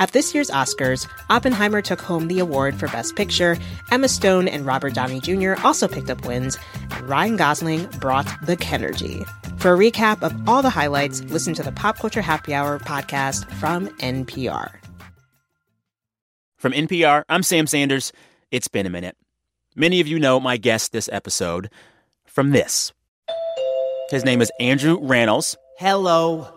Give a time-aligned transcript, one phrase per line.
[0.00, 3.58] At this year's Oscars, Oppenheimer took home the award for Best Picture,
[3.90, 5.52] Emma Stone and Robert Downey Jr.
[5.62, 6.56] also picked up wins,
[6.90, 9.26] and Ryan Gosling brought the Kenergy.
[9.60, 13.44] For a recap of all the highlights, listen to the Pop Culture Happy Hour podcast
[13.52, 14.70] from NPR.
[16.56, 18.10] From NPR, I'm Sam Sanders.
[18.50, 19.18] It's been a minute.
[19.76, 21.68] Many of you know my guest this episode
[22.24, 22.94] from this.
[24.08, 25.56] His name is Andrew Rannells.
[25.78, 26.48] Hello.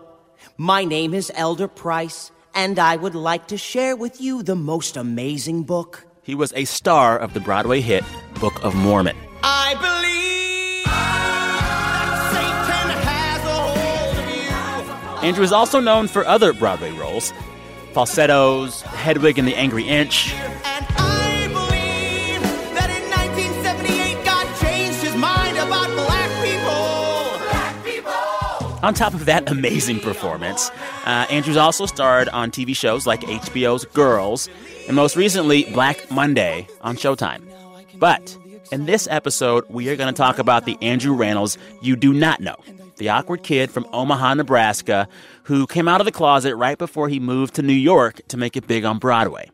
[0.56, 4.96] My name is Elder Price, and I would like to share with you the most
[4.96, 6.06] amazing book.
[6.22, 8.04] He was a star of the Broadway hit
[8.40, 9.16] Book of Mormon.
[9.42, 15.28] I believe that Satan has a hold of you.
[15.28, 17.32] Andrew is also known for other Broadway roles
[17.94, 20.34] falsettos, Hedwig and the Angry Inch.
[20.64, 20.86] And
[28.84, 30.70] On top of that amazing performance,
[31.06, 34.46] uh, Andrews also starred on TV shows like HBO's Girls
[34.86, 37.42] and most recently Black Monday on Showtime.
[37.98, 38.36] But
[38.72, 42.40] in this episode, we are going to talk about the Andrew Rannells you do not
[42.40, 42.56] know.
[42.98, 45.08] The awkward kid from Omaha, Nebraska,
[45.44, 48.54] who came out of the closet right before he moved to New York to make
[48.54, 49.50] it big on Broadway.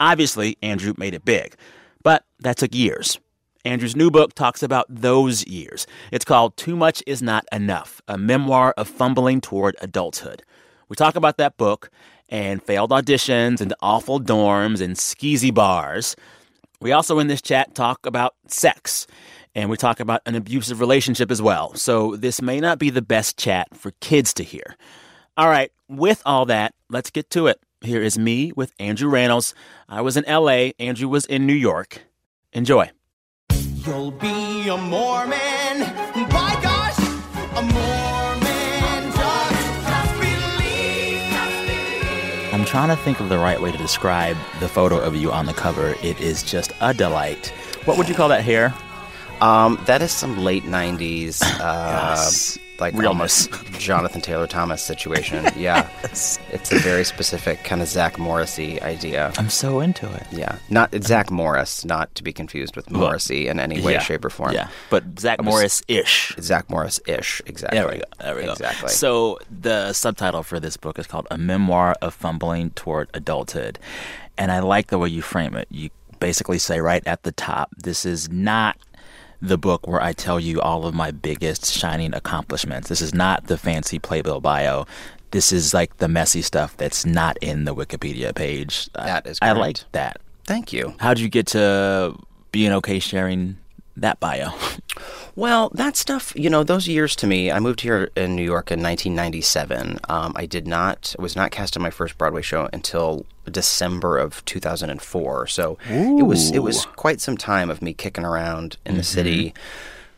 [0.00, 1.54] Obviously, Andrew made it big,
[2.02, 3.20] but that took years.
[3.64, 5.86] Andrew's new book talks about those years.
[6.10, 10.42] It's called Too Much Is Not Enough, a memoir of fumbling toward adulthood.
[10.88, 11.90] We talk about that book
[12.30, 16.16] and failed auditions and awful dorms and skeezy bars.
[16.80, 19.06] We also, in this chat, talk about sex
[19.54, 21.74] and we talk about an abusive relationship as well.
[21.74, 24.76] So this may not be the best chat for kids to hear.
[25.36, 27.60] All right, with all that, let's get to it.
[27.82, 29.52] Here is me with Andrew Rannells.
[29.88, 32.02] I was in LA, Andrew was in New York.
[32.52, 32.90] Enjoy.
[33.86, 35.80] You'll be a Mormon.
[36.28, 36.98] By gosh,
[37.56, 39.12] a Mormon.
[39.12, 41.22] Just, just believe.
[41.30, 42.54] Just believe.
[42.54, 45.46] I'm trying to think of the right way to describe the photo of you on
[45.46, 45.94] the cover.
[46.02, 47.48] It is just a delight.
[47.84, 48.74] What would you call that hair?
[49.40, 52.58] Um, that is some late '90s, uh, Yes.
[52.80, 53.46] Like Realness.
[53.48, 55.44] almost Jonathan Taylor Thomas situation.
[55.56, 59.32] Yeah, it's a very specific kind of Zach Morrissey idea.
[59.36, 60.26] I'm so into it.
[60.32, 63.98] Yeah, not Zach Morris, not to be confused with Morrissey in any way, Yeah.
[64.00, 64.52] shape, or form.
[64.54, 66.34] Yeah, but Zach Morris ish.
[66.40, 67.78] Zach Morris-ish, exactly.
[67.78, 68.04] There we go.
[68.20, 68.52] There we go.
[68.52, 68.88] Exactly.
[68.88, 73.78] So the subtitle for this book is called "A Memoir of Fumbling Toward Adulthood,"
[74.38, 75.68] and I like the way you frame it.
[75.70, 75.90] You
[76.20, 78.76] basically say right at the top, "This is not."
[79.42, 82.88] The book where I tell you all of my biggest shining accomplishments.
[82.88, 84.86] This is not the fancy playbill bio.
[85.30, 88.90] This is like the messy stuff that's not in the Wikipedia page.
[88.94, 90.20] That is I like that.
[90.44, 90.94] Thank you.
[90.98, 92.16] How'd you get to
[92.52, 93.56] being okay sharing
[93.96, 94.52] that bio?
[95.36, 98.70] Well, that stuff, you know, those years to me, I moved here in New York
[98.70, 100.00] in 1997.
[100.08, 104.44] Um, I did not, was not cast in my first Broadway show until December of
[104.44, 105.46] 2004.
[105.46, 109.54] So it was it was quite some time of me kicking around in the city,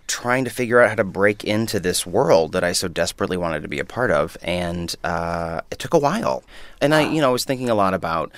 [0.06, 3.62] trying to figure out how to break into this world that I so desperately wanted
[3.62, 6.42] to be a part of, and uh, it took a while.
[6.80, 8.32] And I, you know, I was thinking a lot about.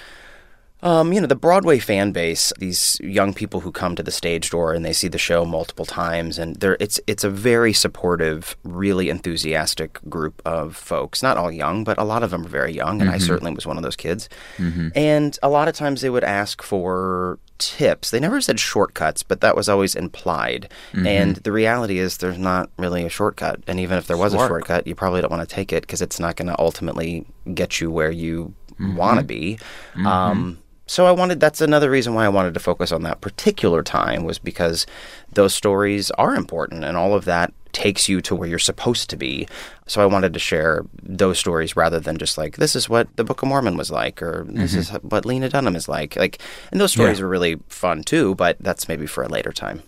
[0.84, 4.50] Um, you know, the Broadway fan base, these young people who come to the stage
[4.50, 8.54] door and they see the show multiple times and they're it's it's a very supportive,
[8.64, 11.22] really enthusiastic group of folks.
[11.22, 13.24] Not all young, but a lot of them are very young and I mm-hmm.
[13.24, 14.28] certainly was one of those kids.
[14.58, 14.88] Mm-hmm.
[14.94, 18.10] And a lot of times they would ask for tips.
[18.10, 20.68] They never said shortcuts, but that was always implied.
[20.92, 21.06] Mm-hmm.
[21.06, 23.62] And the reality is there's not really a shortcut.
[23.66, 26.02] And even if there was a shortcut, you probably don't want to take it because
[26.02, 27.24] it's not going to ultimately
[27.54, 29.58] get you where you want to be.
[30.04, 33.82] Um, so I wanted that's another reason why I wanted to focus on that particular
[33.82, 34.86] time was because
[35.32, 39.16] those stories are important and all of that takes you to where you're supposed to
[39.16, 39.48] be.
[39.88, 43.24] So I wanted to share those stories rather than just like this is what the
[43.24, 46.14] Book of Mormon was like or this is what Lena Dunham is like.
[46.16, 46.38] Like
[46.70, 47.24] and those stories Yeah.
[47.24, 49.82] are really fun too, but that's maybe for a later time.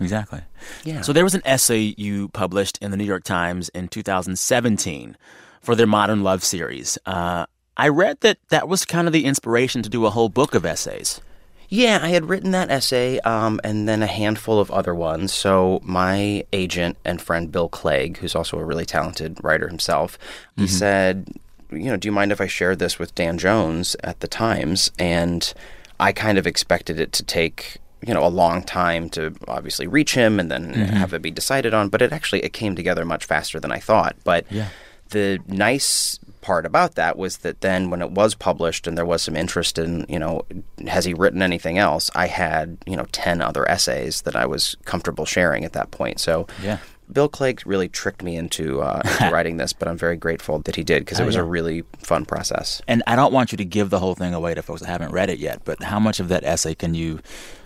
[0.00, 0.40] Exactly.
[0.84, 1.00] Yeah.
[1.00, 5.16] So there was an essay you published in the New York Times in 2017
[5.60, 6.98] for their Modern Love series.
[7.06, 7.46] Uh,
[7.76, 10.64] I read that that was kind of the inspiration to do a whole book of
[10.64, 11.20] essays.
[11.68, 15.32] Yeah, I had written that essay um, and then a handful of other ones.
[15.32, 20.18] So my agent and friend Bill Clegg, who's also a really talented writer himself,
[20.56, 21.28] he said,
[21.70, 24.90] you know, do you mind if I share this with Dan Jones at the Times?
[24.98, 25.54] And
[25.98, 30.12] I kind of expected it to take you know a long time to obviously reach
[30.14, 33.24] him and then have it be decided on but it actually it came together much
[33.24, 34.70] faster than i thought but Yeah.
[35.10, 39.22] the nice part about that was that then when it was published and there was
[39.22, 40.42] some interest in you know
[40.86, 44.76] has he written anything else i had you know 10 other essays that i was
[44.84, 46.78] comfortable sharing at that point so Yeah.
[47.12, 50.76] Bill Clegg really tricked me into, uh, into writing this, but I'm very grateful that
[50.76, 52.80] he did because it was a really fun process.
[52.88, 55.12] And I don't want you to give the whole thing away to folks that haven't
[55.12, 57.20] read it yet, but how much of that essay can you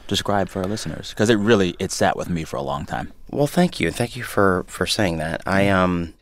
[0.08, 1.10] describe for our listeners?
[1.10, 3.12] Because it really it sat with me for a long time.
[3.30, 5.42] Well, thank you, thank you for for saying that.
[5.46, 6.14] I um,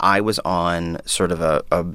[0.00, 1.94] I was on sort of a, a, a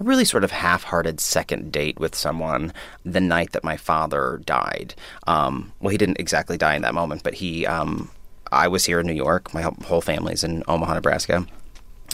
[0.00, 2.72] really sort of half-hearted second date with someone
[3.04, 4.94] the night that my father died.
[5.26, 8.10] Um, well, he didn't exactly die in that moment, but he um,
[8.52, 9.52] I was here in New York.
[9.54, 11.46] My whole- family's in Omaha, Nebraska,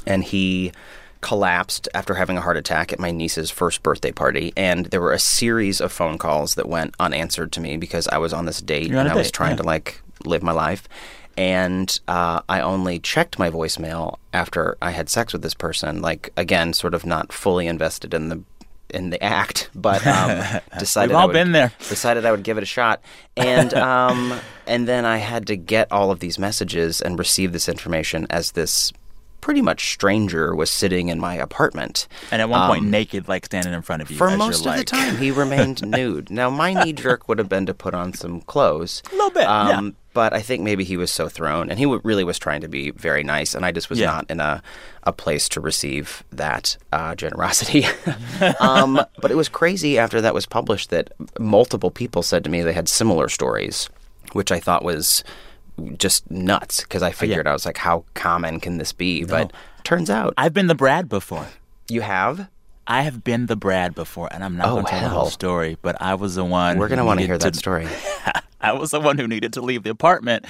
[0.06, 0.72] and he
[1.20, 5.12] collapsed after having a heart attack at my niece's first birthday party and there were
[5.12, 8.62] a series of phone calls that went unanswered to me because I was on this
[8.62, 9.56] date on and I was trying yeah.
[9.56, 10.88] to like live my life
[11.40, 16.32] and uh, I only checked my voicemail after I had sex with this person like
[16.36, 18.42] again sort of not fully invested in the
[18.92, 21.72] in the act but um, decided We've I all would- been there.
[21.88, 23.00] decided I would give it a shot,
[23.36, 27.68] and um, and then I had to get all of these messages and receive this
[27.68, 28.92] information as this
[29.40, 32.06] pretty much stranger was sitting in my apartment.
[32.30, 34.16] And at one point, Um, naked, like standing in front of you.
[34.16, 36.30] For most of the time, he remained nude.
[36.30, 39.02] Now, my knee jerk would have been to put on some clothes.
[39.10, 39.90] A little bit, yeah.
[40.12, 42.68] But I think maybe he was so thrown, and he w- really was trying to
[42.68, 44.06] be very nice, and I just was Yeah.
[44.06, 44.60] not in a,
[45.04, 47.86] a place to receive that uh, generosity.
[48.60, 52.60] um, but it was crazy after that was published that multiple people said to me
[52.62, 53.88] they had similar stories,
[54.32, 55.22] which I thought was
[55.98, 59.24] just nuts because I figured I was like, how common can this be?
[59.24, 59.52] But
[59.84, 61.46] turns out I've been the Brad before.
[61.88, 62.48] you have.
[62.86, 65.30] I have been the Brad before, and I'm not Oh, going to tell the whole
[65.30, 66.76] story, but I was the one.
[66.78, 67.86] We're who gonna want to hear that story.
[68.60, 70.44] I was the one who needed to leave the apartment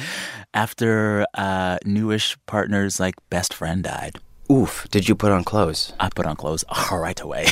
[0.55, 4.19] after uh, newish partner's like best friend died.
[4.51, 4.87] Oof!
[4.91, 5.93] Did you put on clothes?
[6.01, 7.47] I put on clothes right away.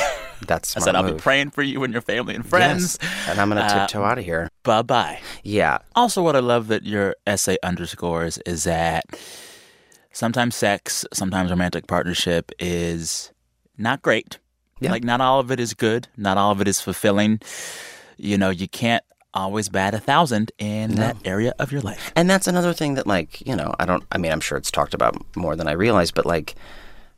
[0.47, 3.29] That's I said, "I'll be praying for you and your family and friends." Yes.
[3.29, 4.49] And I'm gonna Uh, tiptoe out of here.
[4.63, 5.21] Bye bye.
[5.43, 5.79] Yeah.
[5.95, 9.05] Also, what I love that your essay underscores is that
[10.13, 13.33] sometimes sex, sometimes romantic partnership is
[13.77, 14.39] not great.
[14.81, 14.93] Yeah.
[14.93, 17.41] Like, not all of it is good, not all of it is fulfilling.
[18.17, 19.03] You know, you can't
[19.35, 22.13] always bat a thousand in that area of your life.
[22.17, 24.71] And that's another thing that, like, you know, I don't, I mean, I'm sure it's
[24.71, 26.55] talked about more than I realize, but like,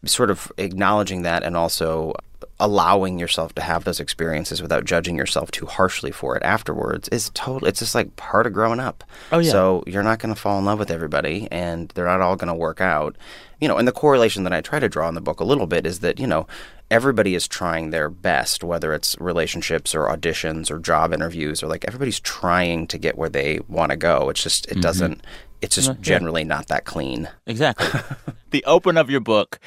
[0.06, 2.14] sort of acknowledging that and also
[2.60, 7.30] allowing yourself to have those experiences without judging yourself too harshly for it afterwards is
[7.34, 9.02] total it's just like part of growing up.
[9.32, 9.50] Oh, yeah.
[9.50, 12.48] so you're not going to fall in love with everybody and they're not all going
[12.48, 13.16] to work out.
[13.60, 15.66] You know and the correlation that i try to draw in the book a little
[15.66, 16.46] bit is that you know
[16.90, 21.84] everybody is trying their best whether it's relationships or auditions or job interviews or like
[21.86, 24.30] everybody's trying to get where they want to go.
[24.30, 24.80] It's just it mm-hmm.
[24.80, 25.22] doesn't
[25.60, 27.28] it's just generally not that clean.
[27.46, 28.00] Exactly.
[28.50, 29.60] the open of your book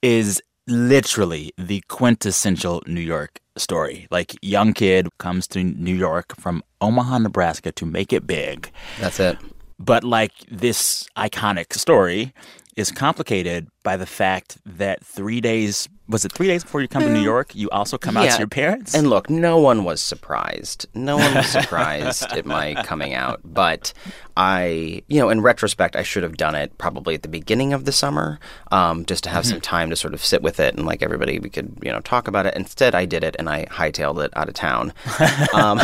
[0.00, 4.06] is literally the quintessential New York story.
[4.10, 8.70] Like, young kid comes to New York from Omaha, Nebraska to make it big.
[9.00, 9.38] that's it
[9.78, 12.32] But like this iconic story
[12.76, 17.02] is complicated by the fact that three days was it three days before you come
[17.02, 18.94] to New York, you also come out to your parents?
[18.94, 20.84] And look, no one was surprised.
[20.92, 23.40] No one was surprised at my coming out.
[23.42, 23.94] But
[24.36, 27.86] I, you know, in retrospect, I should have done it probably at the beginning of
[27.86, 28.38] the summer,
[28.70, 29.50] um, just to have Mm-hmm.
[29.52, 32.00] some time to sort of sit with it and like everybody, we could, you know,
[32.00, 32.54] talk about it.
[32.54, 34.92] Instead, I did it and I hightailed it out of town.
[35.54, 35.80] Um,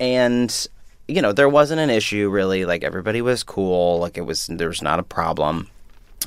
[0.00, 0.66] and
[1.08, 2.64] you know, there wasn't an issue really.
[2.64, 3.98] Like everybody was cool.
[3.98, 5.68] Like it was, there was not a problem.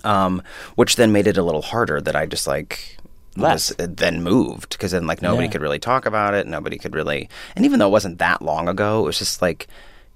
[0.04, 0.42] Um,
[0.76, 2.98] which then made it a little harder that I just like
[3.36, 3.74] Left.
[3.78, 5.52] then moved because then like nobody Yeah.
[5.52, 6.48] could really talk about it.
[6.48, 9.68] Nobody could really, and even though it wasn't that long ago, it was just like,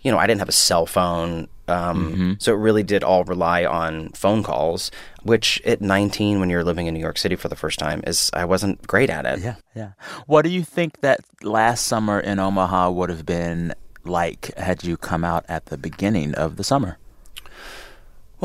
[0.01, 1.47] you know, I didn't have a cell phone.
[1.67, 2.33] Um, Mm-hmm.
[2.39, 4.91] So it really did all rely on phone calls,
[5.23, 8.29] which at 19, when you're living in New York City for the first time, is
[8.33, 9.39] I wasn't great at it.
[9.39, 9.91] yeah, yeah.
[10.27, 14.95] What do you think that last summer in Omaha would have been like had you
[14.97, 16.97] come out at the beginning of the summer?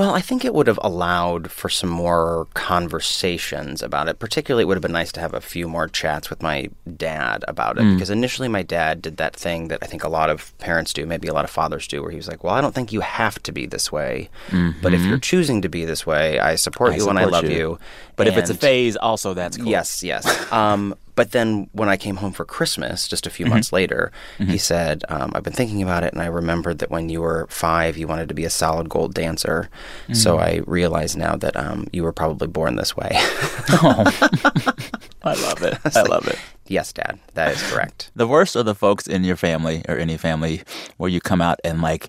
[0.01, 4.19] Well, I think it would have allowed for some more conversations about it.
[4.19, 7.45] Particularly, it would have been nice to have a few more chats with my dad
[7.47, 7.83] about it.
[7.93, 11.05] Because initially, my dad did that thing that I think a lot of parents do,
[11.05, 13.01] maybe a lot of fathers do, where he was like, Well, I don't think you
[13.03, 14.31] have to be this way.
[14.81, 17.51] But if you're choosing to be this way, I support you and I love you.
[17.51, 17.79] you.
[18.17, 19.67] But if it's a phase, also that's cool.
[19.67, 20.25] Yes, yes.
[20.51, 23.55] Um, but then when I came home for Christmas, just a few Mm-hmm.
[23.55, 27.11] months later, he said, um, I've been thinking about it, and I remembered that when
[27.13, 29.69] you were five, you wanted to be a solid gold dancer.
[30.13, 30.41] So Mm.
[30.51, 33.11] I realize now that um, you were probably born this way.
[35.23, 35.79] I love it.
[35.95, 36.39] I love it.
[36.67, 38.11] yes, Dad, that is correct.
[38.17, 40.63] The worst are the folks in your family or any family
[40.97, 42.09] where you come out and like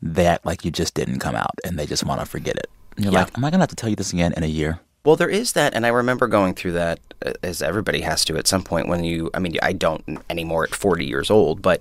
[0.00, 2.68] that, like you just didn't come out and they just want to forget it.
[2.96, 3.24] And you're Yeah.
[3.24, 4.80] like, am I going to have to tell you this again in a year?
[5.06, 8.36] Well, there is that, and I remember going through that uh, as everybody has to
[8.36, 9.30] at some point when you.
[9.32, 11.80] I mean, I don't anymore at 40 years old, but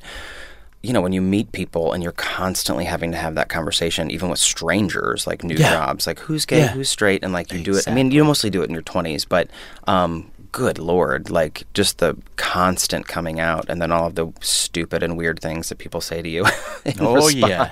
[0.84, 4.30] you know, when you meet people and you're constantly having to have that conversation, even
[4.30, 5.72] with strangers, like new Yeah.
[5.72, 6.68] jobs, like who's gay, Yeah.
[6.68, 7.88] who's straight, and like you do it.
[7.88, 9.50] I mean, you mostly do it in your 20s, but
[9.88, 15.04] um, good lord, like just the constant coming out, and then all of the stupid
[15.04, 16.46] and weird things that people say to you.
[17.00, 17.72] Oh, yeah.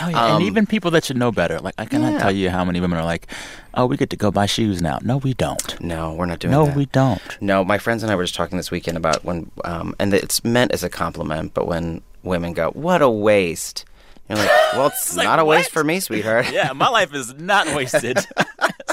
[0.00, 0.24] Oh, yeah.
[0.24, 1.60] Um, and even people that should know better.
[1.60, 2.18] Like, I cannot Yeah.
[2.18, 3.28] tell you how many women are like,
[3.74, 4.98] oh, we get to go buy shoes now.
[5.02, 5.78] No, we don't.
[5.80, 6.74] no, we're not doing No, that.
[6.76, 7.20] we don't.
[7.40, 10.42] No, my friends and I were just talking this weekend about when, um, and it's
[10.42, 13.84] meant as a compliment, but when women go, "What a waste,"
[14.28, 15.72] you're like, "Well, it's, like, not a waste what?
[15.72, 18.18] for me, sweetheart." Yeah, my life is not wasted,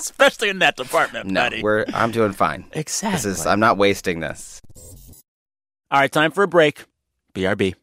[0.09, 1.61] especially in that department, no, buddy.
[1.61, 2.65] we're I'm doing fine.
[2.73, 3.51] This is exactly.
[3.51, 4.61] I'm not wasting this.
[5.91, 6.85] All right, time for a break.
[7.33, 7.75] BRB.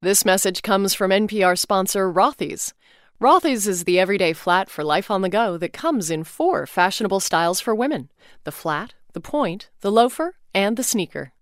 [0.00, 2.72] This message comes from NPR sponsor Rothy's.
[3.20, 7.20] Rothy's is the everyday flat for life on the go that comes in four fashionable
[7.20, 8.10] styles for women
[8.44, 11.32] the flat, the point, the loafer, and the sneaker.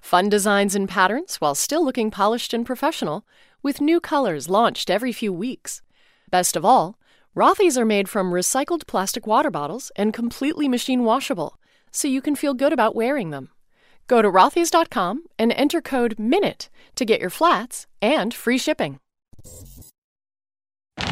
[0.00, 3.26] Fun designs and patterns while still looking polished and professional,
[3.62, 5.82] with new colors launched every few weeks.
[6.30, 6.98] Best of all,
[7.36, 12.34] Rothy's are made from recycled plastic water bottles and completely machine washable, so you can
[12.34, 13.50] feel good about wearing them.
[14.06, 19.00] Go to rothys.com and enter code MINUTE to get your flats and free shipping.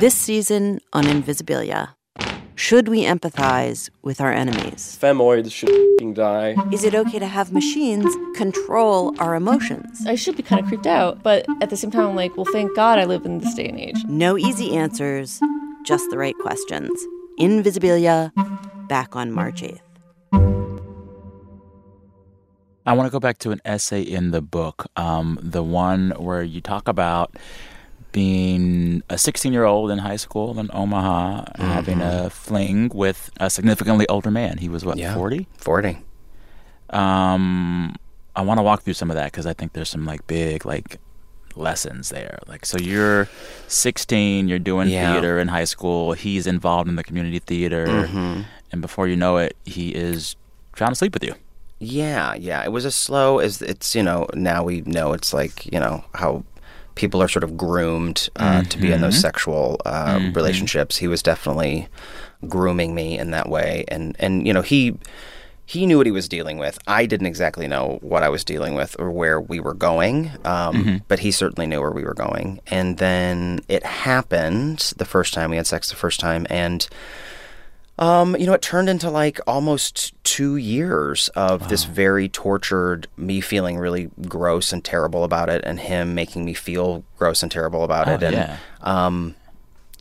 [0.01, 1.91] This season on Invisibilia.
[2.55, 4.97] Should we empathize with our enemies?
[4.99, 6.57] Femoids should die.
[6.73, 10.07] Is it okay to have machines control our emotions?
[10.07, 12.47] I should be kind of creeped out, but at the same time, I'm like, well,
[12.47, 14.03] thank God I live in this day and age.
[14.07, 15.41] No easy answers,
[15.85, 16.91] just the right questions.
[17.39, 18.33] Invisibilia,
[18.89, 19.81] back on March 8th.
[22.87, 26.43] I want to go back to an essay in the book, um, the one where
[26.43, 27.35] you talk about
[28.13, 33.49] being a 16 year old in high school in Omaha, having a fling with a
[33.49, 34.59] significantly older man.
[34.59, 35.15] He was what, Yeah.
[35.15, 35.49] 40?
[35.57, 35.99] Forty.
[36.91, 37.97] Um,
[38.37, 40.65] I want to walk through some of that because I think there's some like big
[40.67, 40.99] like
[41.57, 42.39] lessons there.
[42.47, 43.29] Like, so you're
[43.69, 45.13] 16, you're doing Yeah.
[45.13, 46.13] theater in high school.
[46.13, 48.43] He's involved in the community theater, Mm-hmm.
[48.73, 50.37] and before you know it, he is
[50.73, 51.35] trying to sleep with you.
[51.81, 52.63] Yeah, yeah.
[52.65, 53.95] It was as slow as it's.
[53.95, 56.45] You know, now we know it's like you know how
[56.95, 60.97] people are sort of groomed uh, to be in those sexual uh, relationships.
[60.99, 61.89] He was definitely
[62.49, 64.97] grooming me in that way, and and you know he
[65.67, 66.79] he knew what he was dealing with.
[66.87, 71.03] I didn't exactly know what I was dealing with or where we were going, um,
[71.09, 72.61] but he certainly knew where we were going.
[72.67, 76.87] And then it happened the first time we had sex, the first time, and
[77.97, 83.41] um, you know, it turned into like almost two years of this very tortured, me
[83.41, 87.85] feeling really gross and terrible about it, and him making me feel gross and terrible
[87.85, 88.23] about Oh, it.
[88.25, 88.57] And yeah.
[88.81, 89.37] um,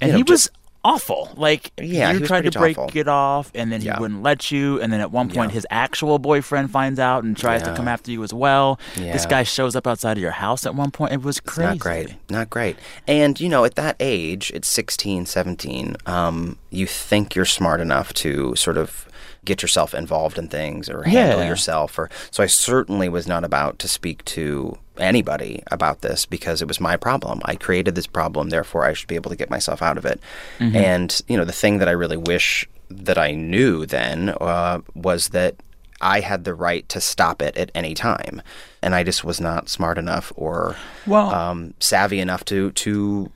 [0.02, 0.50] And know, he was
[0.84, 1.30] awful.
[1.36, 2.98] Like Yeah, you tried to break awful.
[3.00, 3.96] it off, and then Yeah.
[3.96, 4.80] he wouldn't let you.
[4.82, 5.56] And then at one point, Yeah.
[5.56, 8.80] his actual boyfriend finds out and tries to come after you as well.
[8.96, 11.14] This guy shows up outside of your house at one point.
[11.14, 11.68] It was crazy.
[11.70, 12.16] Not great.
[12.30, 12.76] Not great.
[13.08, 18.14] And, you know, at that age, at 16, 17, um, you think you're smart enough
[18.16, 19.08] to sort of
[19.46, 21.48] get yourself involved in things or handle Yeah.
[21.50, 21.98] yourself.
[22.00, 26.68] Or So I certainly was not about to speak to anybody about this because it
[26.68, 27.42] was my problem.
[27.46, 30.20] I created this problem, therefore I should be able to get myself out of it.
[30.60, 35.30] And, you know, the thing that I really wish that I knew then uh, was
[35.30, 35.56] that
[36.02, 38.42] I had the right to stop it at any time,
[38.82, 40.76] and I just was not smart enough or
[41.08, 43.32] Well- um, savvy enough to to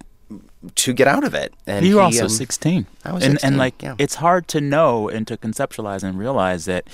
[0.75, 1.53] to get out of it.
[1.65, 2.85] And you were also um, 16.
[3.05, 3.95] I was and, 16, and like yeah.
[3.97, 6.87] it's hard to know and to conceptualize and realize that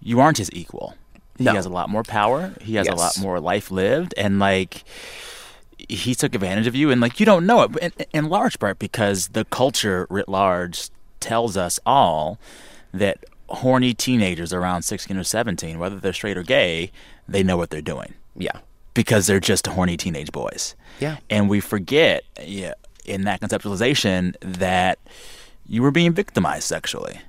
[0.00, 0.94] you aren't his equal.
[1.38, 1.54] He No.
[1.54, 2.52] has a lot more power.
[2.60, 4.84] He has a lot more life lived, and like
[5.88, 8.78] he took advantage of you, and like you don't know it, in, in large part
[8.78, 12.38] because the culture writ large tells us all
[12.92, 16.90] that horny teenagers around 16 or 17, whether they're straight or gay,
[17.28, 18.58] they know what they're doing yeah,
[18.94, 20.74] because they're just horny teenage boys.
[21.00, 21.16] Yeah.
[21.28, 22.74] And we forget yeah,
[23.04, 24.98] in that conceptualization that
[25.66, 27.20] you were being victimized sexually.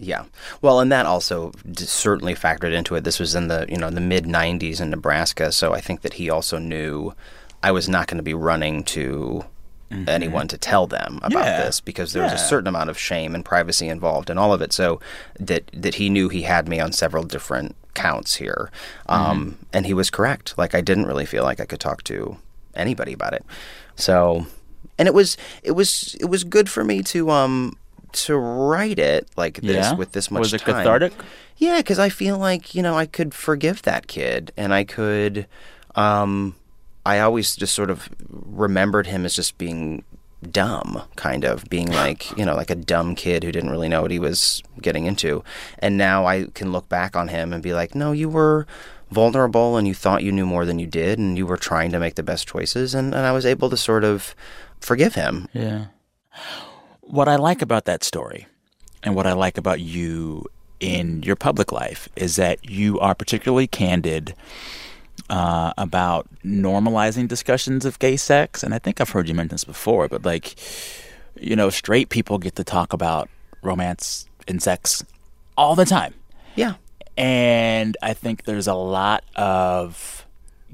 [0.00, 0.24] Yeah.
[0.62, 3.04] Well, and that also certainly factored into it.
[3.04, 6.14] This was in the you know the mid '90s in Nebraska, so I think that
[6.14, 7.12] he also knew
[7.62, 9.44] I was not going to be running to.
[10.06, 11.38] Anyone to tell them about Mm-hmm.
[11.38, 11.62] Yeah.
[11.64, 14.60] this because there was a certain amount of shame and privacy involved in all of
[14.60, 14.70] it.
[14.74, 15.00] So
[15.40, 18.70] that that he knew he had me on several different counts here,
[19.08, 19.62] um, Mm-hmm.
[19.72, 20.58] and he was correct.
[20.58, 22.36] Like I didn't really feel like I could talk to
[22.74, 23.46] anybody about it.
[23.96, 24.44] So,
[24.98, 27.74] and it was it was it was good for me to um
[28.12, 29.94] to write it like this Yeah?
[29.94, 30.74] with this much Was it time.
[30.76, 31.12] cathartic?
[31.56, 35.46] Yeah, because I feel like you know I could forgive that kid, and I could.
[35.94, 36.54] Um,
[37.06, 40.04] I always just sort of remembered him as just being
[40.52, 44.02] dumb, kind of being like you know like a dumb kid who didn't really know
[44.02, 45.42] what he was getting into,
[45.80, 48.66] and now I can look back on him and be like, no, you were
[49.10, 51.98] vulnerable and you thought you knew more than you did and you were trying to
[51.98, 54.34] make the best choices and, and I was able to sort of
[54.80, 55.48] forgive him.
[55.54, 55.86] Yeah.
[57.08, 58.46] What I like about that story
[59.02, 60.44] and what I like about you
[60.78, 64.34] in your public life is that you are particularly candid
[65.30, 68.62] uh, about normalizing discussions of gay sex.
[68.62, 70.56] And I think I've heard you mention this before, but like,
[71.34, 73.30] you know, straight people get to talk about
[73.62, 75.02] romance and sex
[75.56, 76.12] all the time.
[76.56, 76.74] Yeah.
[77.16, 80.26] And I think there's a lot of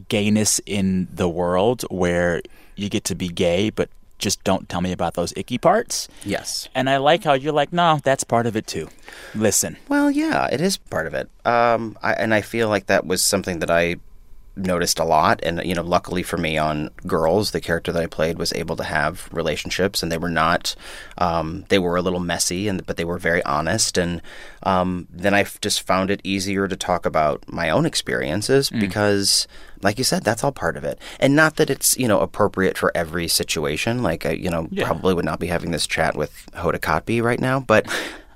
[0.08, 2.42] gayness in the world where
[2.74, 6.08] you get to be gay, but just don't tell me about those icky parts.
[6.24, 6.68] Yes.
[6.74, 8.88] And I like how you're like, no, that's part of it too.
[9.34, 9.76] Listen.
[9.88, 11.28] Well, yeah, it is part of it.
[11.44, 13.96] Um, I, and I feel like that was something that I
[14.56, 15.40] noticed a lot.
[15.42, 18.76] And, you know, luckily for me on Girls, the character that I played was able
[18.76, 20.74] to have relationships and they were not,
[21.18, 23.98] um, they were a little messy, and but they were very honest.
[23.98, 24.22] And
[24.62, 29.46] um, then i just found it easier to talk about my own experiences because,
[29.82, 30.98] like you said, that's all part of it.
[31.20, 34.02] And not that it's, you know, appropriate for every situation.
[34.02, 34.86] Like, I, you know, Yeah.
[34.86, 37.86] probably would not be having this chat with Hoda Kotb right now, but.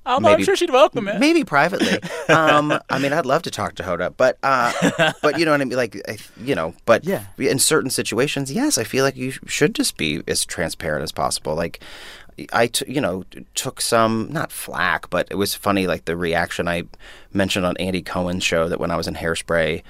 [0.09, 1.21] Oh, no, I'm maybe- sure she'd welcome it.
[1.21, 1.99] Maybe privately.
[2.31, 5.63] Um, I mean, I'd love to talk to Hoda, but uh, but you know what
[5.63, 5.77] I mean.
[5.79, 7.25] Like, I, you know, but Yeah.
[7.39, 11.55] in certain situations, yes, I feel like you should just be as transparent as possible.
[11.55, 11.81] Like,
[12.53, 13.25] I, t- you know,
[13.55, 15.87] took some not flack, but it was funny.
[15.87, 16.83] Like the reaction I
[17.33, 19.83] mentioned on Andy Cohen's show that when I was in Hairspray,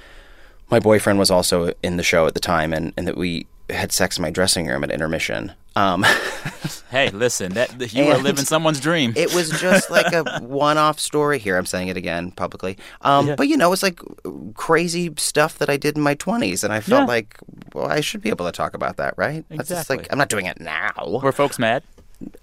[0.71, 3.91] my boyfriend was also in the show at the time, and and that we had
[3.91, 5.53] sex in my dressing room at intermission.
[5.79, 6.05] Um,
[6.91, 9.13] Hey, listen, that you are living someone's dream.
[9.15, 11.39] It was just like a one-off story.
[11.39, 12.79] Here, I'm saying it again publicly.
[13.03, 13.35] Um, Yeah.
[13.37, 14.01] But you know, it's like
[14.55, 17.07] crazy stuff that I did in my 20s, and I felt Yeah.
[17.07, 17.37] like,
[17.75, 19.45] well, I should be able to talk about that, right?
[19.51, 20.13] That's just like Exactly.
[20.13, 21.21] I'm not doing it now.
[21.23, 21.83] Were folks mad?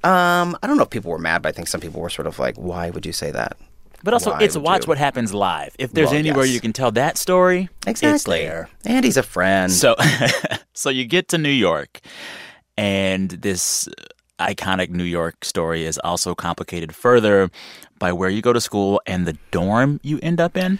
[0.04, 2.28] Um, I don't know if people were mad, but I think some people were sort
[2.28, 3.58] of like, "Why would you say that?"
[4.04, 4.90] But also, Why it's watch you?
[4.90, 5.76] what happens live.
[5.80, 6.54] If there's Well, anywhere yes.
[6.54, 8.42] you can tell that story, Exactly.
[8.42, 8.70] it's there.
[8.86, 9.72] Andy's a friend.
[9.72, 9.96] So,
[10.74, 12.00] so you get to New York,
[12.78, 13.88] and this
[14.40, 17.50] iconic New York story is also complicated further
[18.00, 20.80] by where you go to school and the dorm you end up in.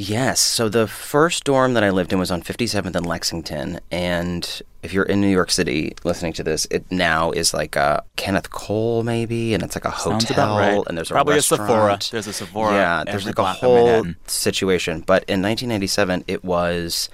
[0.00, 0.40] Yes.
[0.40, 3.80] So the first dorm that I lived in was on 57th and Lexington.
[3.90, 8.04] And if you're in New York City listening to this, it now is like a
[8.14, 9.54] Kenneth Cole, maybe.
[9.54, 10.56] And it's like a hotel.
[10.56, 10.80] Right.
[10.86, 11.42] And there's a Probably a.
[11.42, 11.98] Sephora.
[12.12, 13.04] There's a Sephora Yeah.
[13.04, 15.00] There's like a whole situation.
[15.00, 17.10] But in 1997, it was.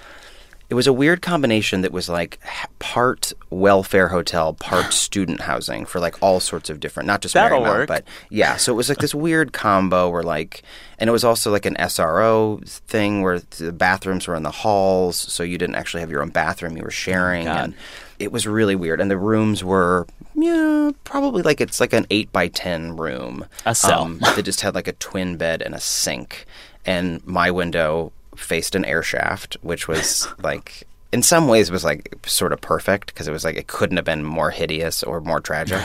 [0.70, 2.38] It was a weird combination that was like
[2.78, 7.60] part welfare hotel, part student housing for like all sorts of different, not just That'll
[7.60, 7.88] Marymount, work.
[7.88, 8.56] but yeah.
[8.56, 10.62] So it was like this weird combo where like,
[10.98, 15.16] and it was also like an SRO thing where the bathrooms were in the halls,
[15.16, 17.64] so you didn't actually have your own bathroom; you were sharing, God.
[17.64, 17.74] and
[18.18, 19.00] it was really weird.
[19.00, 23.74] And the rooms were, yeah, probably like it's like an eight by ten room, A
[23.74, 24.02] cell.
[24.02, 26.46] um, that just had like a twin bed and a sink,
[26.86, 30.84] and my window faced an air shaft, which was like.
[31.12, 34.04] In some ways, was like sort of perfect because it was like it couldn't have
[34.04, 35.80] been more hideous or more tragic.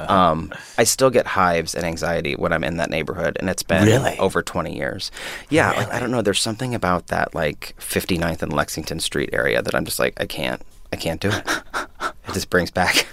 [0.10, 3.86] um, I still get hives and anxiety when I'm in that neighborhood, and it's been
[3.86, 4.18] Really?
[4.18, 5.10] over 20 years.
[5.48, 6.20] Yeah, like, I don't know.
[6.20, 10.26] There's something about that like 59th and Lexington Street area that I'm just like I
[10.26, 10.60] can't,
[10.92, 11.48] I can't do it.
[12.28, 13.06] it just brings back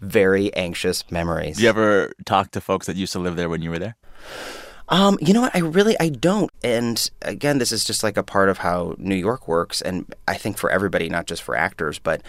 [0.00, 1.62] very anxious memories.
[1.62, 3.94] You ever talk to folks that used to live there when you were there?
[4.88, 5.54] Um, you know what?
[5.54, 6.50] I really I don't.
[6.62, 10.34] And again, this is just like a part of how New York works, and I
[10.34, 12.22] think for everybody, not just for actors, but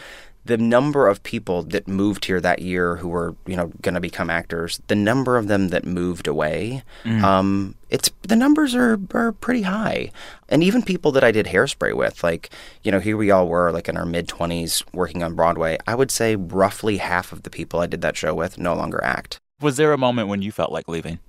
[0.45, 4.01] the number of people that moved here that year who were you know going to
[4.01, 6.83] become actors, the number of them that moved away,
[7.23, 10.11] um, it's the numbers are are pretty high.
[10.49, 12.49] And even people that I did hairspray with, like
[12.83, 15.77] you know, here we all were like in our mid twenties working on Broadway.
[15.87, 19.01] I would say roughly half of the people I did that show with no longer
[19.03, 19.39] act.
[19.61, 21.19] Was there a moment when you felt like leaving?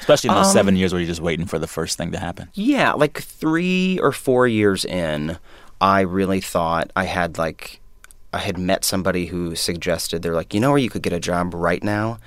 [0.00, 2.18] Especially in those seven um, years where you're just waiting for the first thing to
[2.18, 2.48] happen.
[2.54, 5.38] Yeah, like three or four years in,
[5.80, 7.80] I really thought I had like
[8.32, 11.20] I had met somebody who suggested they're like, you know where you could get a
[11.20, 12.18] job right now?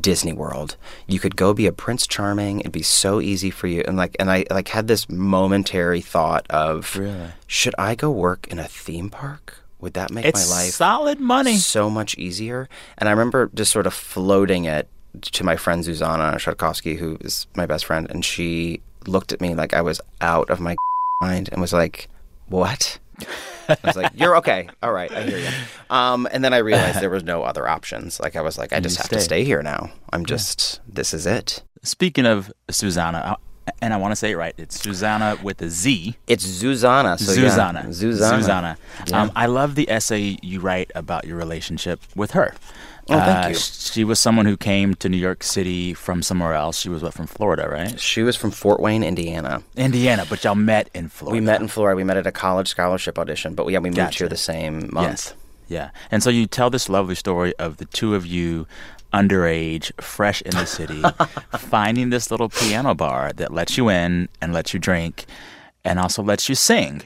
[0.00, 0.76] Disney World.
[1.06, 2.58] You could go be a Prince Charming.
[2.60, 3.84] It'd be so easy for you.
[3.86, 7.28] And like and I like had this momentary thought of Really?
[7.46, 9.58] should I go work in a theme park?
[9.78, 11.56] Would that make It's my life solid money.
[11.58, 12.68] so much easier.
[12.98, 14.88] And I remember just sort of floating it
[15.22, 19.54] to my friend Zuzanna Szadkowski, who is my best friend, and she looked at me
[19.54, 20.76] like I was out of my
[21.20, 22.08] mind and was like,
[22.48, 22.98] "What?"
[23.68, 24.68] I was like, "You're okay.
[24.82, 25.48] All right, I hear you."
[25.90, 28.20] Um, and then I realized there was no other options.
[28.20, 29.90] Like I was like, "I just have to stay here now.
[30.12, 33.36] I'm just this is it." Speaking of Susanna,
[33.80, 36.16] and I want to say it right, it's Susanna with a Z.
[36.26, 37.18] It's Zuzanna.
[37.18, 37.84] So yeah, Zuzanna.
[37.88, 38.38] Zuzanna.
[38.42, 38.76] Zuzanna.
[39.08, 39.22] Yeah.
[39.22, 42.54] Um, I love the essay you write about your relationship with her.
[43.08, 43.54] Oh, thank Uh, you.
[43.54, 46.78] She was someone who came to New York City from somewhere else.
[46.80, 48.00] She was what from Florida, right?
[48.00, 49.62] She was from Fort Wayne, Indiana.
[49.76, 51.34] Indiana, but y'all met in Florida.
[51.34, 51.96] We met in Florida.
[51.96, 54.18] We met at a college scholarship audition, but yeah, we moved Gotcha.
[54.24, 55.08] here the same month.
[55.08, 55.34] Yes.
[55.68, 55.90] Yeah.
[56.10, 58.66] And so you tell this lovely story of the two of you
[59.20, 61.02] underage, fresh in the city,
[61.58, 65.24] finding this little piano bar that lets you in and lets you drink
[65.84, 67.02] and also lets you sing.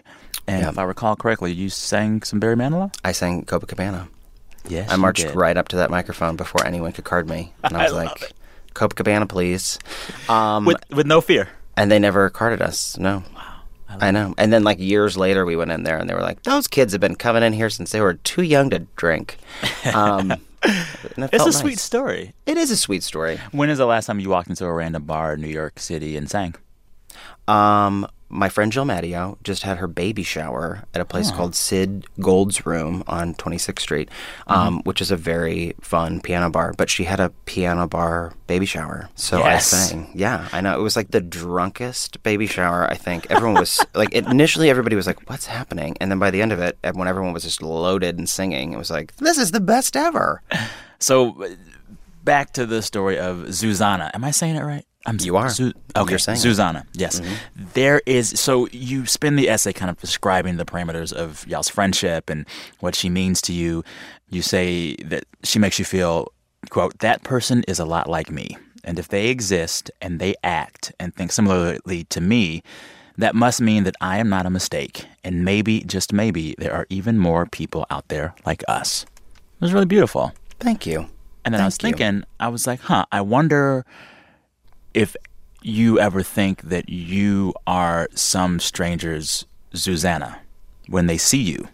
[0.47, 0.69] And Yeah.
[0.71, 2.93] if I recall correctly, you sang some Barry Manilow?
[3.05, 4.09] I sang Copacabana.
[4.69, 4.91] Yes.
[4.91, 7.93] I marched right up to that microphone before anyone could card me, and I was
[7.95, 8.33] like,
[8.75, 9.79] "Copacabana, please."
[10.29, 11.49] Um, with with no fear.
[11.77, 12.99] and they never carded us.
[12.99, 13.23] No.
[13.35, 13.47] Wow.
[14.01, 14.35] I, know.
[14.39, 16.93] And then like years later, we went in there, and they were like, "Those kids
[16.93, 19.39] have been coming in here since they were too young to drink."
[19.95, 22.35] Um, it It's a sweet story.
[22.47, 23.39] It is a sweet story.
[23.53, 26.17] When is the last time you walked into a random bar in New York City
[26.17, 26.55] and sang?
[27.49, 32.07] Um, my friend Jill Mattio just had her baby shower at a place called Sid
[32.21, 34.09] Gold's Room on 26th Street,
[34.47, 36.73] um, which is a very fun piano bar.
[36.79, 39.73] But she had a piano bar baby shower, so Yes.
[39.73, 40.11] I sang.
[40.15, 42.89] Yeah, I know it was like the drunkest baby shower.
[42.91, 46.41] I think everyone was like initially everybody was like, "What's happening?" And then by the
[46.41, 49.39] end of it, and when everyone was just loaded and singing, it was like, "This
[49.39, 50.41] is the best ever."
[51.01, 51.47] So
[52.23, 54.11] back to the story of Susanna.
[54.15, 54.85] Am I saying it right?
[55.07, 55.49] I'm You are.
[55.49, 56.41] Su- okay, You're saying it.
[56.41, 56.87] Susanna.
[56.93, 57.21] Yes.
[57.21, 57.65] Mm-hmm.
[57.75, 58.39] There is.
[58.39, 62.47] So you spend the essay kind of describing the parameters of y'all's friendship and
[62.81, 63.83] what she means to you.
[64.29, 66.33] You say that she makes you feel,
[66.69, 68.57] quote, that person is a lot like me.
[68.85, 72.63] And if they exist and they act and think similarly to me,
[73.19, 75.07] that must mean that I am not a mistake.
[75.25, 79.05] And maybe, just maybe, there are even more people out there like us.
[79.05, 80.33] It was really beautiful.
[80.59, 81.07] Thank you.
[81.45, 82.05] And then I was Thank you.
[82.05, 83.85] thinking, I was like, huh, I wonder
[84.95, 85.17] if
[85.63, 90.39] you ever think that you are some stranger's Susanna
[90.89, 91.69] when they see you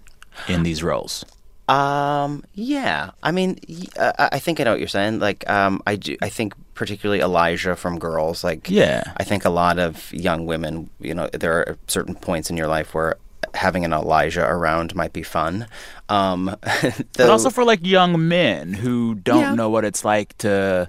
[0.48, 1.24] in these roles.
[1.68, 2.44] Um.
[2.54, 3.10] Yeah.
[3.22, 3.58] I mean,
[3.98, 5.18] uh, I I think I know what you're saying.
[5.18, 6.16] Like, um, I do.
[6.22, 8.44] I think particularly Elijah from Girls.
[8.44, 9.02] Like, Yeah.
[9.16, 10.90] I think a lot of young women.
[11.00, 13.16] You know, there are certain points in your life where
[13.54, 15.66] having an Elijah around might be fun.
[16.08, 16.54] Um,
[17.16, 19.54] But also for like young men who don't Yeah.
[19.54, 20.88] know what it's like to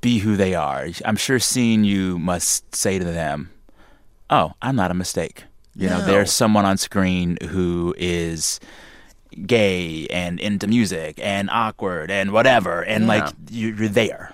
[0.00, 0.88] be who they are.
[1.04, 3.50] I'm sure seeing you must say to them,
[4.30, 5.44] "Oh, I'm not a mistake."
[5.76, 6.06] You know, No.
[6.06, 8.60] there's someone on screen who is
[9.46, 13.08] gay and into music and awkward and whatever, and Yeah.
[13.08, 14.33] like you- you're there.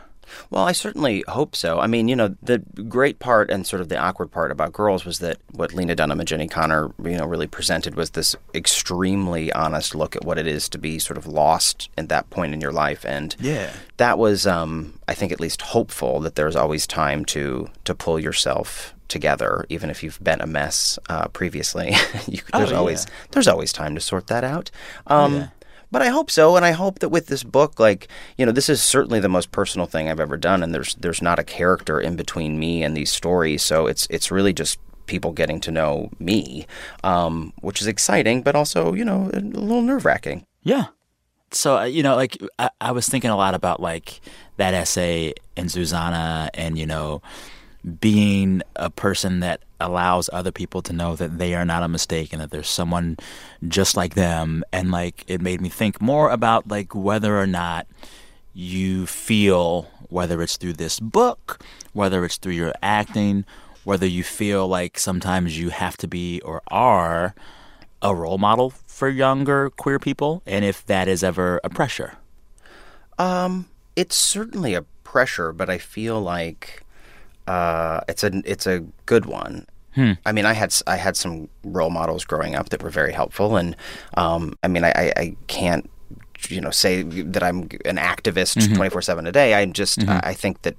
[0.51, 1.79] Well, I certainly hope so.
[1.81, 5.05] I mean, you know, the great part and sort of the awkward part about girls
[5.05, 9.53] was that what Lena Dunham and Jenni Konner, you know, really presented was this extremely
[9.53, 12.61] honest look at what it is to be sort of lost at that point in
[12.61, 13.71] your life, and Yeah.
[13.99, 18.19] that was, um, I think, at least hopeful that there's always time to to pull
[18.19, 21.89] yourself together, even if you've been a mess uh, previously.
[22.29, 24.71] you, there's Oh, always there's always time to sort that out.
[25.09, 25.49] Um, Yeah.
[25.91, 28.69] But I hope so, and I hope that with this book, like you know, this
[28.69, 32.01] is certainly the most personal thing I've ever done, and there's there's not a character
[32.01, 36.09] in between me and these stories, so it's it's really just people getting to know
[36.21, 36.67] me,
[37.03, 40.47] um, which is exciting, but also you know a little nerve wracking.
[40.63, 40.87] Yeah.
[41.51, 44.21] So uh, you know, like I, I was thinking a lot about like
[44.57, 47.23] that essay in Susanna, and you know,
[48.01, 52.33] being a person that allows other people to know that they are not a mistake
[52.33, 53.17] and that there's someone
[53.69, 57.87] just like them, and like it made me think more about like whether or not
[58.53, 63.45] you feel whether it's through this book, whether it's through your acting,
[63.85, 67.35] whether you feel like sometimes you have to be or are
[68.03, 72.15] a role model for younger queer people, and if that is ever a pressure.
[73.19, 76.83] Um, it's certainly a pressure, but I feel like
[77.51, 79.67] uh, it's a it's a good one.
[80.25, 83.57] I mean, I had I had some role models growing up that were very helpful,
[83.57, 83.77] and
[84.17, 85.91] um, I mean, I, I, I can't
[86.49, 89.55] you know say that I'm an activist twenty four seven a day.
[89.55, 90.77] I just I, I think that.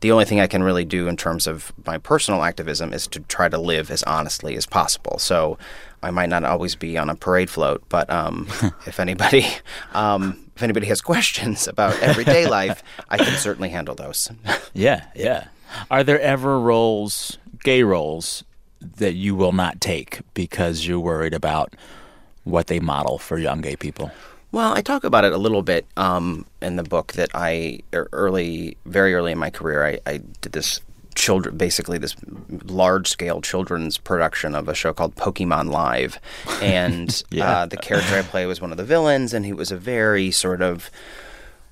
[0.00, 3.20] The only thing I can really do in terms of my personal activism is to
[3.20, 5.18] try to live as honestly as possible.
[5.18, 5.56] So
[6.02, 8.46] I might not always be on a parade float, but um,
[8.86, 9.46] if anybody
[9.94, 14.30] um, if anybody has questions about everyday life, I can certainly handle those.
[14.74, 15.46] Yeah, yeah.
[15.90, 18.44] Are there ever roles, gay roles,
[18.96, 21.74] that you will not take because you're worried about
[22.44, 24.10] what they model for young gay people?
[24.52, 28.76] Well, I talk about it a little bit um, in the book that I early,
[28.86, 30.80] very early in my career, I, I did this
[31.16, 32.14] children, basically this
[32.64, 36.18] large scale children's production of a show called Pokemon Live,
[36.60, 37.50] and Yeah.
[37.62, 40.30] uh, the character I play was one of the villains, and he was a very
[40.30, 40.90] sort of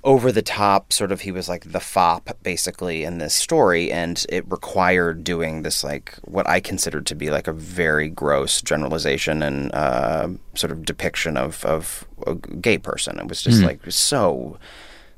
[0.04, 4.26] over the top sort of he was like the fop basically in this story and
[4.28, 9.42] it required doing this like what i considered to be like a very gross generalization
[9.42, 14.58] and uh, sort of depiction of of a gay person it was just like so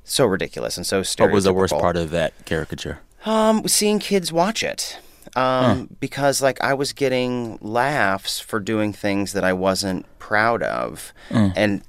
[0.04, 2.98] so ridiculous and so stereotypical What was the worst part of that caricature?
[3.24, 4.98] um, seeing kids watch it.
[5.36, 11.12] Um, because like I was getting laughs for doing things that I wasn't proud of,
[11.56, 11.82] and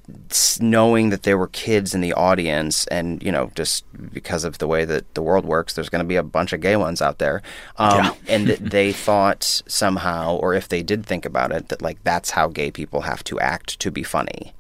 [0.60, 4.68] knowing that there were kids in the audience, and you know, just because of the
[4.68, 7.20] way that the world works, there's going to be a bunch of gay ones out
[7.20, 7.42] there,
[7.78, 12.04] um, and that they thought somehow, or if they did think about it, that like
[12.04, 14.54] that's how gay people have to act to be funny.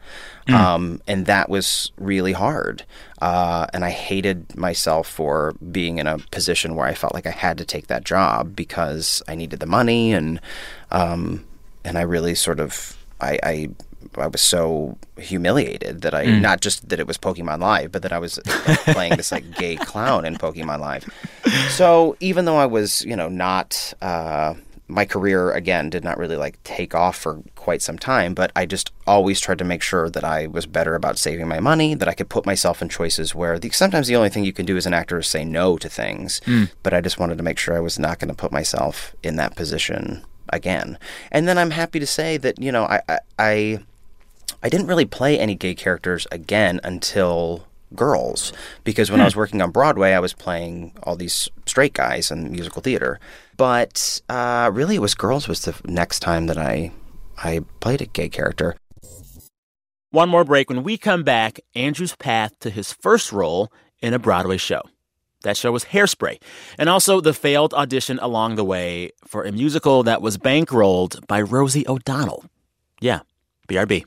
[0.53, 2.83] Um, and that was really hard.
[3.21, 7.31] Uh, and I hated myself for being in a position where I felt like I
[7.31, 10.39] had to take that job because I needed the money and
[10.91, 11.45] um,
[11.83, 13.69] and I really sort of I, I
[14.17, 18.11] I was so humiliated that I not just that it was Pokemon Live, but that
[18.13, 21.09] I was like, playing this like gay clown in Pokemon Live.
[21.69, 24.53] So even though I was, you know, not uh,
[24.87, 28.65] my career again did not really like take off for quite some time, but I
[28.65, 32.07] just always tried to make sure that I was better about saving my money, that
[32.07, 34.77] I could put myself in choices where the, sometimes the only thing you can do
[34.77, 36.39] as an actor is say no to things.
[36.45, 36.65] Hmm.
[36.83, 39.37] But I just wanted to make sure I was not going to put myself in
[39.37, 40.99] that position again.
[41.31, 43.19] And then I'm happy to say that you know I I.
[43.39, 43.79] I
[44.63, 48.51] I didn't really play any gay characters again until Girls,
[48.83, 52.51] because when I was working on Broadway, I was playing all these straight guys in
[52.51, 53.19] musical theater.
[53.57, 56.91] But uh, really, it was Girls was the next time that I
[57.37, 58.75] I played a gay character.
[60.11, 60.69] One more break.
[60.69, 63.71] When we come back, Andrew's path to his first role
[64.01, 64.81] in a Broadway show.
[65.43, 66.41] That show was Hairspray,
[66.79, 71.41] and also the failed audition along the way for a musical that was bankrolled by
[71.41, 72.45] Rosie O'Donnell.
[72.99, 73.19] Yeah,
[73.67, 74.05] BRB.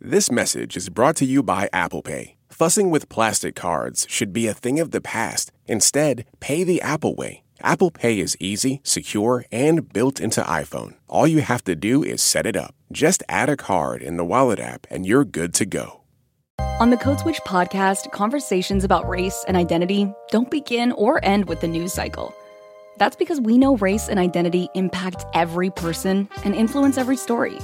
[0.00, 2.36] This message is brought to you by Apple Pay.
[2.50, 5.50] Fussing with plastic cards should be a thing of the past.
[5.66, 7.42] Instead, pay the Apple way.
[7.62, 10.94] Apple Pay is easy, secure, and built into iPhone.
[11.08, 12.76] All you have to do is set it up.
[12.92, 16.02] Just add a card in the Wallet app and you're good to go.
[16.78, 21.60] On the Code Switch podcast, conversations about race and identity don't begin or end with
[21.60, 22.32] the news cycle.
[22.98, 27.58] That's because we know race and identity impact every person and influence every story.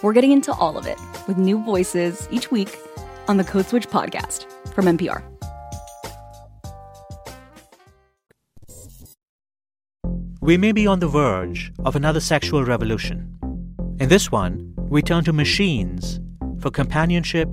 [0.00, 2.78] We're getting into all of it with new voices each week
[3.26, 5.22] on the Code Switch podcast from NPR.
[10.40, 13.38] We may be on the verge of another sexual revolution.
[13.98, 16.20] In this one, we turn to machines
[16.60, 17.48] for companionship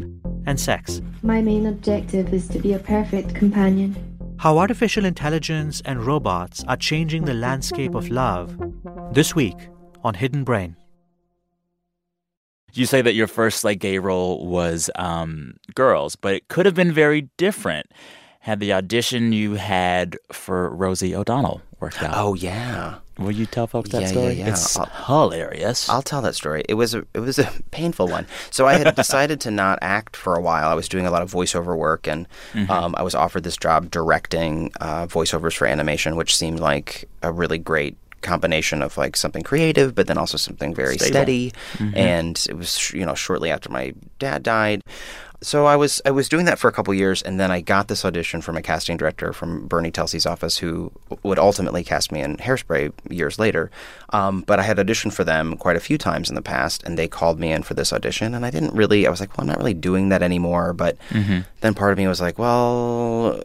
[0.46, 1.02] and sex.
[1.24, 3.96] My main objective is to be a perfect companion.
[4.38, 8.56] How artificial intelligence and robots are changing the landscape of love.
[9.12, 9.58] This week
[10.04, 10.76] on Hidden Brain.
[12.78, 16.76] You say that your first like gay role was um, Girls, but it could have
[16.76, 17.88] been very different
[18.40, 22.14] had the audition you had for Rosie O'Donnell worked out.
[22.16, 22.96] Oh yeah.
[23.18, 24.34] Will you tell folks that Yeah, yeah, story?
[24.34, 24.50] yeah.
[24.50, 25.90] It's I'll- hilarious.
[25.90, 26.64] I'll tell that story.
[26.70, 28.28] It was a it was a painful one.
[28.52, 30.68] So I had decided to not act for a while.
[30.70, 32.28] I was doing a lot of voiceover work, and
[32.70, 37.32] um, I was offered this job directing uh, voiceovers for animation, which seemed like a
[37.32, 41.12] really great combination of like something creative, but then also something very Stable.
[41.12, 41.54] steady.
[41.78, 41.98] Mm-hmm.
[41.98, 44.82] And it was you know shortly after my dad died.
[45.42, 47.88] So I was I was doing that for a couple years, and then I got
[47.88, 50.92] this audition from a casting director from Bernie Telsey's office, who
[51.24, 53.70] would ultimately cast me in Hairspray years later.
[54.10, 56.98] Um, but I had auditioned for them quite a few times in the past, and
[56.98, 59.06] they called me in for this audition, and I didn't really.
[59.06, 60.74] I was like, well, I'm not really doing that anymore.
[60.74, 60.98] But
[61.62, 63.40] then part of me was like, well,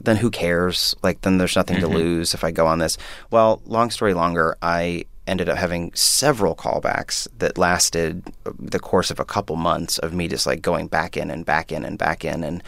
[0.00, 0.96] then who cares?
[1.02, 2.96] Like, then there's nothing to lose if I go on this.
[3.30, 8.22] Well, long story longer, I ended up having several callbacks that lasted
[8.58, 11.72] the course of a couple months of me just like going back in and back
[11.72, 12.44] in and back in.
[12.44, 12.62] And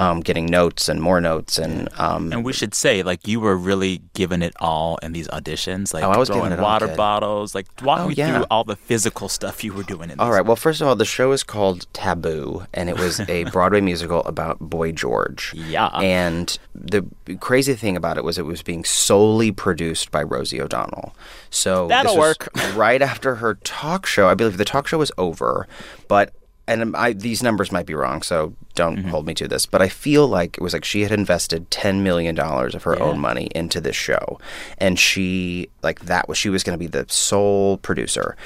[0.00, 3.54] um, getting notes and more notes and um, and we should say, like, you were
[3.56, 5.92] really giving it all in these auditions.
[5.92, 6.96] Like, Oh, I was throwing giving it all, water kid.
[6.96, 7.54] bottles.
[7.54, 8.34] Like, walk Oh, me yeah.
[8.38, 10.18] through all the physical stuff you were doing in.
[10.18, 10.44] All right.
[10.46, 14.22] Well, first of all, the show is called Taboo, and it was a Broadway musical
[14.24, 15.52] about Boy George.
[15.54, 15.88] Yeah.
[15.88, 17.04] And the
[17.40, 21.14] crazy thing about it was it was being solely produced by Rosie O'Donnell.
[21.50, 22.48] So That'll work.
[22.74, 24.28] right after her talk show.
[24.28, 25.66] I believe the talk show was over,
[26.08, 26.32] but
[26.70, 29.08] and I, these numbers might be wrong, so don't Mm-hmm.
[29.08, 29.66] hold me to this.
[29.66, 32.94] But I feel like it was like she had invested ten million dollars of her
[32.96, 33.04] Yeah.
[33.04, 34.38] own money into this show,
[34.78, 38.36] and she like that was she was going to be the sole producer.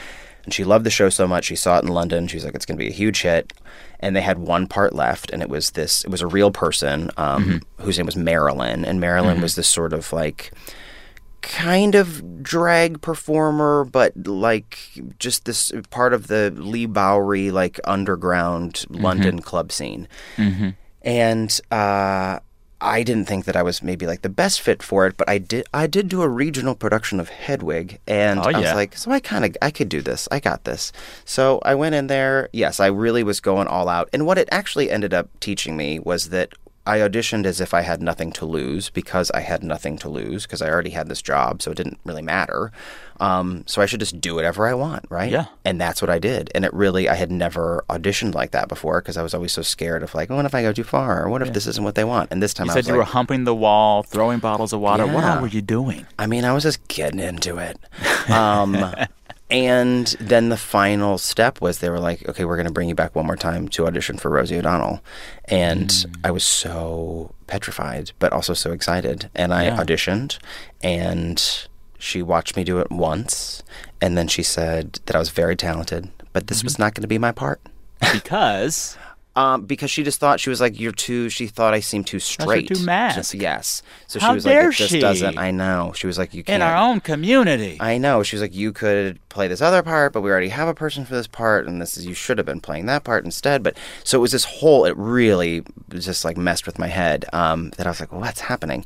[0.45, 1.47] And she loved the show so much.
[1.47, 2.27] She saw it in London.
[2.29, 3.55] She's like, it's going to be a huge hit.
[4.01, 6.05] And they had one part left, and it was this.
[6.05, 9.95] It was a real person um, whose name was Marilyn, and Marilyn was this sort
[9.95, 10.53] of like
[11.45, 14.79] kind of drag performer, but like
[15.19, 20.09] just this part of the Leigh Bowery like underground London club scene.
[21.03, 22.39] and uh,
[22.81, 25.39] I didn't think that I was maybe like the best fit for it, but I
[25.39, 25.67] did.
[25.73, 29.21] I did do a regional production of Hedwig, and Oh, I was like, so I
[29.21, 30.29] kind of I could do this.
[30.31, 30.93] I got this.
[31.25, 32.49] So I went in there.
[32.53, 35.99] Yes, I really was going all out, and what it actually ended up teaching me
[35.99, 36.53] was that.
[36.87, 40.45] I auditioned as if I had nothing to lose because I had nothing to lose
[40.45, 42.73] because I already had this job, so it didn't really matter.
[43.21, 45.31] Um, so I should just do whatever I want, right?
[45.33, 45.47] Yeah.
[45.65, 46.51] And that's what I did.
[46.55, 49.63] And it really, I had never auditioned like that before because I was always so
[49.63, 51.25] scared of like, oh, what if I go too far?
[51.25, 52.31] Or what if this isn't what they want?
[52.33, 54.81] And this time You I said you like, were humping the wall, throwing bottles of
[54.81, 55.07] water.
[55.07, 55.37] What Yeah.
[55.37, 56.07] all were you doing?
[56.19, 57.79] I mean, I was just getting into it.
[58.31, 58.73] Um,
[59.51, 62.95] and then the final step was they were like, okay, we're going to bring you
[62.95, 65.03] back one more time to audition for Rosie O'Donnell.
[65.47, 66.17] And Mm.
[66.25, 69.31] I was so petrified, but also so excited.
[69.35, 69.77] And I Yeah.
[69.77, 70.39] auditioned,
[70.83, 71.43] and
[71.99, 73.63] she watched me do it once.
[74.01, 76.67] And then she said that I was very talented, but this Mm-hmm.
[76.67, 77.61] was not going to be my part.
[78.13, 78.97] Because
[79.37, 81.29] Um, because she just thought she was like you're too.
[81.29, 82.69] She thought I seemed too straight.
[82.69, 83.35] too masked.
[83.35, 83.83] yes.
[84.07, 85.93] So How she was like, dare "It just she?" doesn't." I know.
[85.97, 87.77] She was like, "You can't." in our own community.
[87.81, 88.23] I know.
[88.23, 91.05] She was like, you could play this other part, but we already have a person
[91.05, 93.65] for this part, and this is you should have been playing that part instead.
[93.65, 94.85] But so it was this whole.
[94.85, 97.25] It really just like messed with my head.
[97.33, 98.85] Um, that I was like, what's happening?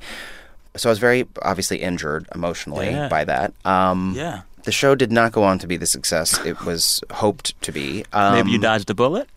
[0.76, 3.08] So I was very obviously injured emotionally Yeah.
[3.08, 3.52] by that.
[3.66, 4.42] Um, Yeah.
[4.64, 8.04] The show did not go on to be the success it was hoped to be.
[8.12, 9.28] Um, Maybe you dodged a bullet.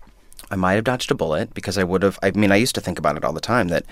[0.51, 2.19] I might have dodged a bullet because I would have.
[2.21, 3.85] I mean, I used to think about it all the time that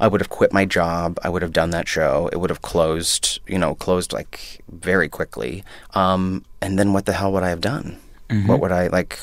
[0.00, 1.18] I would have quit my job.
[1.22, 2.30] I would have done that show.
[2.32, 5.64] It would have closed, you know, closed like very quickly.
[5.94, 7.98] Um, and then what the hell would I have done?
[8.30, 8.48] Mm-hmm.
[8.48, 9.18] What would I like?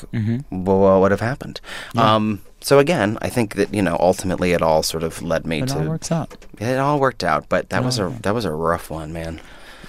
[0.50, 1.60] What, what would have happened?
[1.96, 5.62] Um, so again, I think that you know, ultimately, it all sort of led me
[5.62, 5.78] It to.
[5.80, 6.36] all works out.
[6.58, 9.40] It all worked out, but that It was a that was a rough one, man.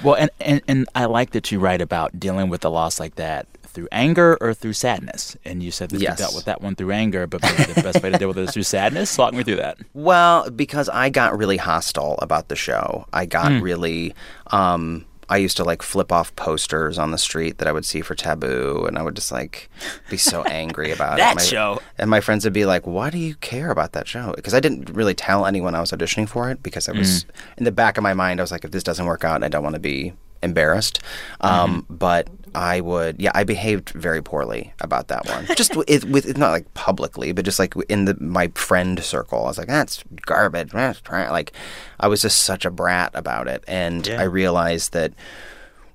[0.03, 3.15] Well, and, and, and I like that you write about dealing with a loss like
[3.15, 5.37] that through anger or through sadness.
[5.45, 6.17] And you said that Yes.
[6.17, 8.43] you dealt with that one through anger, but the best way to deal with it
[8.45, 9.15] is through sadness.
[9.17, 9.77] Walk me through that.
[9.93, 13.05] Well, because I got really hostile about the show.
[13.13, 13.61] I got Mm.
[13.61, 14.15] really.
[14.47, 18.01] Um, I used to like flip off posters on the street that I would see
[18.01, 19.69] for Taboo, and I would just like
[20.09, 21.41] be so angry about That it.
[21.45, 21.81] Show.
[21.97, 24.59] And my friends would be like, "Why do you care about that show?" Because I
[24.59, 27.29] didn't really tell anyone I was auditioning for it because I was Mm.
[27.57, 28.39] in the back of my mind.
[28.39, 30.13] I was like, "If this doesn't work out, I don't want to be
[30.45, 30.99] embarrassed."
[31.41, 31.95] Um, Mm-hmm.
[31.95, 35.45] But I would, yeah, I behaved very poorly about that one.
[35.57, 39.39] just it, with it's not like publicly, but just like in the my friend circle.
[39.43, 41.51] I was like, "That's garbage." That's tra-" Like,
[41.99, 44.21] I was just such a brat about it, and Yeah.
[44.21, 45.11] I realized that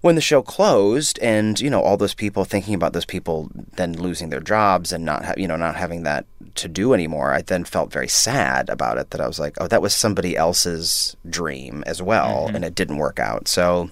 [0.03, 3.93] when the show closed and you know all those people thinking about those people then
[3.93, 7.43] losing their jobs and not ha- you know not having that to do anymore i
[7.43, 11.17] then felt very sad about it that i was like oh that was somebody else's
[11.29, 13.91] dream as well and it didn't work out so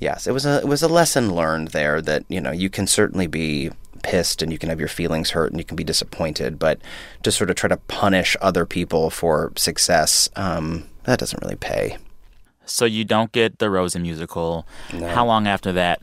[0.00, 2.86] yes it was a it was a lesson learned there that you know you can
[2.86, 3.70] certainly be
[4.02, 6.78] pissed and you can have your feelings hurt and you can be disappointed but
[7.22, 11.96] to sort of try to punish other people for success um, that doesn't really pay
[12.66, 14.66] So you don't get the Rosie musical.
[14.90, 16.00] How long after that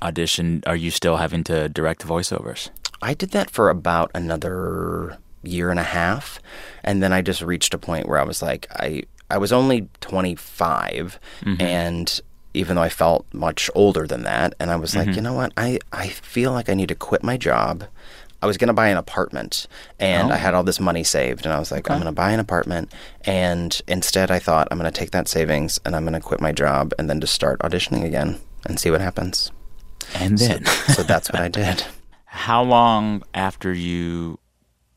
[0.00, 2.70] audition are you still having to direct voiceovers?
[3.02, 6.38] I did that for about another year and a half,
[6.84, 9.88] and then I just reached a point where I was like, I I was only
[10.00, 11.18] 25,
[11.58, 12.20] and
[12.54, 15.16] even though I felt much older than that, and I was like, mm-hmm.
[15.16, 17.84] you know what, I I feel like I need to quit my job.
[18.42, 19.66] I was going to buy an apartment,
[19.98, 20.38] and I Oh.
[20.38, 22.92] had all this money saved, and I was like, I'm going to buy an apartment,
[23.24, 26.40] and instead I thought I'm going to take that savings and I'm going to quit
[26.42, 29.50] my job and then just start auditioning again and see what happens.
[30.14, 31.84] And So- then, so that's what I did.
[32.26, 34.38] how long after you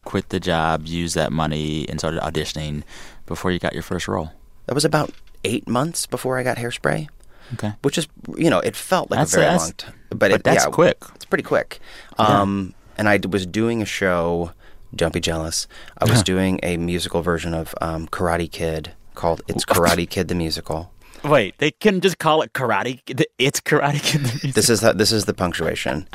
[0.04, 2.84] quit the job, used that money, and started auditioning
[3.26, 4.32] before you got your first role?
[4.66, 5.12] That was about
[5.46, 7.08] eight months before I got hairspray.
[7.54, 7.74] Okay.
[7.82, 8.08] Which is,
[8.38, 9.94] you know, it felt like That's- a very long time.
[10.10, 10.98] But, but it, that's yeah, quick.
[11.16, 11.80] It's pretty quick.
[12.20, 12.26] Yeah.
[12.42, 14.52] Um, and I was doing a show,
[14.96, 15.68] don't be jealous.
[15.98, 20.36] I was doing a musical version of um, Karate Kid called It's Karate Kid the
[20.36, 20.92] Musical.
[21.24, 23.04] Wait, they couldn't just call it Karate.
[23.06, 24.22] Kid- It's Karate Kid.
[24.22, 24.52] the musical.
[24.54, 26.08] This is the, this is the punctuation.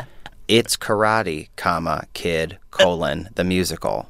[0.49, 4.09] It's Karate, comma, Kid, colon, the musical.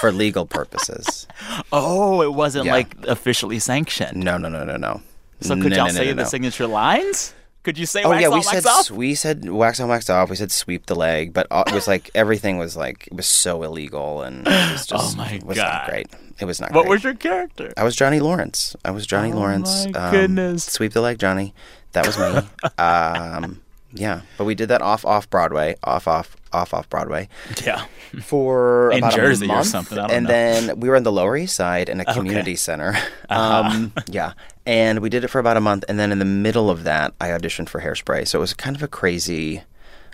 [0.00, 1.26] For legal purposes.
[1.72, 2.72] Oh, it wasn't Yeah.
[2.72, 4.22] like officially sanctioned.
[4.22, 5.00] No, no, no, no, no.
[5.40, 7.34] So could No, y'all no, say the signature lines?
[7.62, 8.90] Could you say Oh yeah, on, we wax said off?
[8.92, 10.30] we said wax on, wax off.
[10.30, 13.64] We said sweep the leg, but it was like everything was like it was so
[13.64, 15.72] illegal and it was just Oh, my it was God.
[15.72, 16.06] not great.
[16.38, 16.70] It was not.
[16.72, 16.90] What great.
[16.90, 17.72] was your character?
[17.76, 18.76] I was Johnny Lawrence.
[18.84, 19.86] I was Johnny Oh, Lawrence.
[19.92, 20.64] my goodness.
[20.64, 21.54] Sweep the leg, Johnny.
[21.92, 22.48] That was me.
[22.78, 23.60] um,
[23.96, 27.28] yeah, but we did that off off Broadway, off off off off Broadway
[27.64, 27.84] Yeah.
[28.22, 30.30] for In about Jersey a or something, I don't and know.
[30.30, 30.66] Uh-huh.
[30.66, 32.94] then we were on the Lower East Side in a community center.
[33.28, 34.32] Um, yeah,
[34.66, 37.12] and we did it for about a month, and then in the middle of that,
[37.20, 38.28] I auditioned for Hairspray.
[38.28, 39.62] So it was kind of a crazy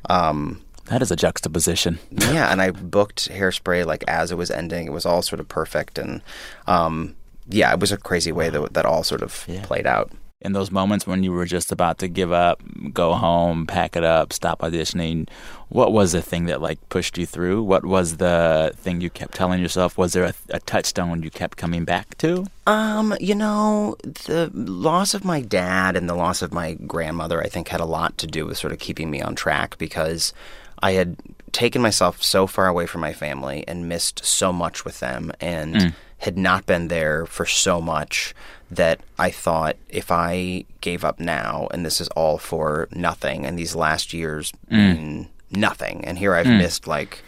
[0.09, 1.99] um, That is a juxtaposition.
[2.11, 4.87] yeah, and I booked Hairspray like as it was ending.
[4.87, 6.23] It was all sort of perfect, and
[6.67, 7.15] um,
[7.49, 10.11] yeah, it was a crazy way that that all sort of played out.
[10.45, 12.61] In those moments when you were just about to give up,
[12.93, 15.29] go home, pack it up, stop auditioning,
[15.69, 17.63] what was the thing that like pushed you through?
[17.63, 19.97] What was the thing you kept telling yourself?
[19.97, 22.47] Was there a, a touchstone you kept coming back to?
[22.67, 27.49] Um, you know, the loss of my dad and the loss of my grandmother, I
[27.49, 30.35] think, had a lot to do with sort of keeping me on track because
[30.83, 31.17] I had
[31.53, 35.75] taken myself so far away from my family and missed so much with them and
[35.77, 35.95] Mm.
[36.19, 38.35] had not been there for so much
[38.75, 43.59] that I thought if I gave up now and this is all for nothing and
[43.59, 45.29] these last years Mm.
[45.51, 46.59] nothing and here I've Mm.
[46.59, 47.23] missed like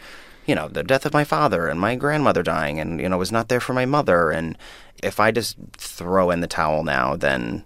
[0.46, 3.32] you know the death of my father and my grandmother dying and you know was
[3.32, 4.56] not there for my mother and
[5.02, 7.64] if I just throw in the towel now then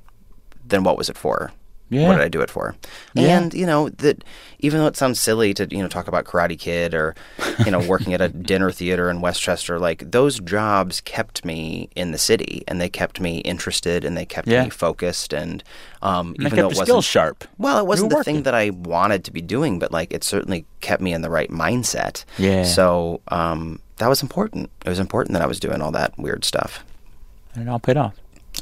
[0.67, 1.53] then what was it for?
[1.91, 2.07] Yeah.
[2.07, 2.75] What did I do it for?
[3.15, 3.39] Yeah.
[3.39, 4.23] And you know that
[4.59, 7.15] even though it sounds silly to you know talk about Karate Kid or
[7.65, 12.13] you know working at a dinner theater in Westchester, like those jobs kept me in
[12.13, 14.65] the city and they kept me interested and they kept Yeah.
[14.65, 15.65] me focused and
[16.03, 17.45] um, And even though it wasn't skills sharp.
[17.59, 20.67] Well, it wasn't the thing that I wanted to be doing, but like it certainly
[20.81, 22.25] kept me in the right mindset.
[22.37, 22.65] Yeah.
[22.65, 24.71] So um, that was important.
[24.85, 26.85] It was important that I was doing all that weird stuff.
[27.55, 28.15] And it all paid off.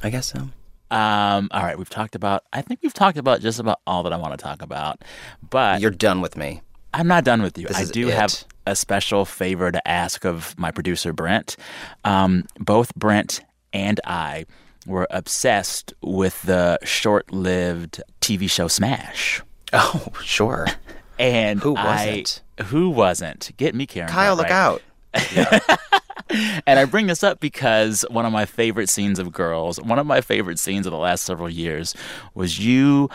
[0.03, 0.49] I guess so.
[0.91, 2.45] Um, all right, we've talked about.
[2.53, 5.03] I think we've talked about just about all that I want to talk about.
[5.49, 6.63] But You're done with me.
[6.95, 7.67] I'm not done with you.
[7.67, 8.15] This I do it.
[8.15, 11.57] have a special favor to ask of my producer Brent.
[12.05, 13.41] Um, both Brent
[13.73, 14.47] and I
[14.87, 19.43] were obsessed with the short-lived TV show Smash.
[19.73, 20.67] Oh, sure.
[21.19, 22.43] And Who wasn't?
[22.65, 23.51] who wasn't?
[23.57, 24.11] Get me, Karen.
[24.11, 24.83] Kyle, look out.
[26.67, 30.07] And I bring this up because one of my favorite scenes of Girls, one of
[30.07, 31.95] my favorite scenes of the last several years,
[32.35, 33.09] was you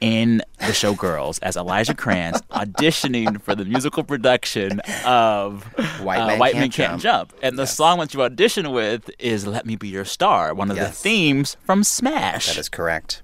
[0.00, 5.64] in the show Girls as Elijah Krantz auditioning for the musical production of
[6.00, 7.32] White uh, Man White Can't Man Can't Jump.
[7.42, 10.76] And the song that you audition with is Let Me Be Your Star, one of
[10.76, 12.46] the themes from Smash.
[12.46, 13.22] That is correct.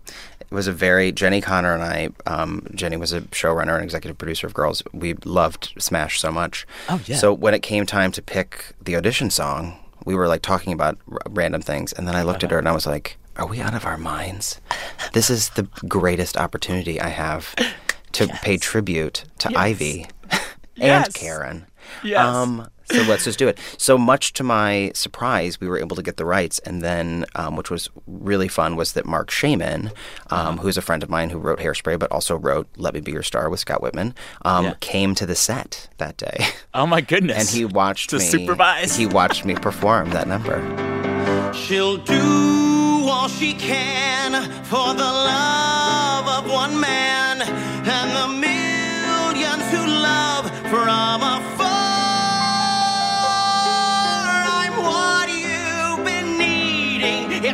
[0.52, 2.10] It was a very Jenni Konner and I.
[2.26, 4.82] Um, Jenni was a showrunner and executive producer of Girls.
[4.92, 6.66] We loved Smash so much.
[6.90, 7.16] Oh, yeah.
[7.16, 10.98] So when it came time to pick the audition song, we were like talking about
[11.10, 13.60] r- random things, and then I looked at her and I was like, "Are we
[13.62, 14.60] out of our minds?
[15.14, 17.54] This is the greatest opportunity I have
[18.12, 19.58] to pay tribute to Yes.
[19.58, 20.06] Ivy
[20.76, 21.06] Yes.
[21.06, 21.66] and Karen."
[22.04, 22.20] Yes.
[22.26, 23.58] Um, so let's just do it.
[23.78, 27.56] So much to my surprise, we were able to get the rights, and then, um,
[27.56, 29.90] which was really fun, was that Marc Shaiman,
[30.30, 30.48] Uh-huh.
[30.48, 33.12] um, who's a friend of mine who wrote Hairspray, but also wrote "Let Me Be
[33.12, 34.14] Your Star" with Scott Wittman,
[34.44, 34.74] um, Yeah.
[34.80, 37.38] came to the set that day, oh my goodness.
[37.38, 38.96] and he watched To me supervise.
[38.96, 40.58] He watched me perform that number.
[41.54, 44.32] She'll do all she can
[44.64, 47.21] for the love of one man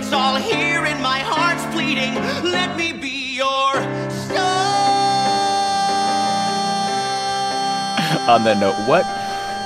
[0.09, 2.15] It's all here in my heart's pleading.
[2.43, 3.77] Let me be your
[8.27, 9.05] On that note, what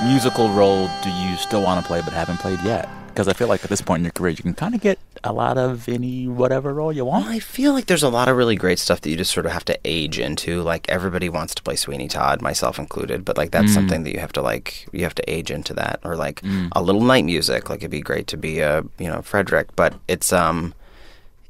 [0.03, 2.89] musical role do you still want to play but haven't played yet?
[3.13, 4.97] Because I feel like at this point in your career, you can kind of get
[5.23, 7.27] a lot of any whatever role you want.
[7.27, 9.51] I feel like there's a lot of really great stuff that you just sort of
[9.51, 10.63] have to age into.
[10.63, 13.75] Like everybody wants to play Sweeney Todd, myself included, but like that's Mm.
[13.75, 15.99] something that you have to like you have to age into that.
[16.03, 16.69] Or like Mm.
[16.71, 17.69] a little night music.
[17.69, 20.73] Like it'd be great to be a you know Frederick, but it's um.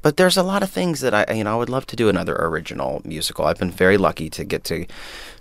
[0.04, 2.08] But there's a lot of things that I you know I would love to do
[2.10, 3.46] another original musical.
[3.46, 4.84] I've been very lucky to get to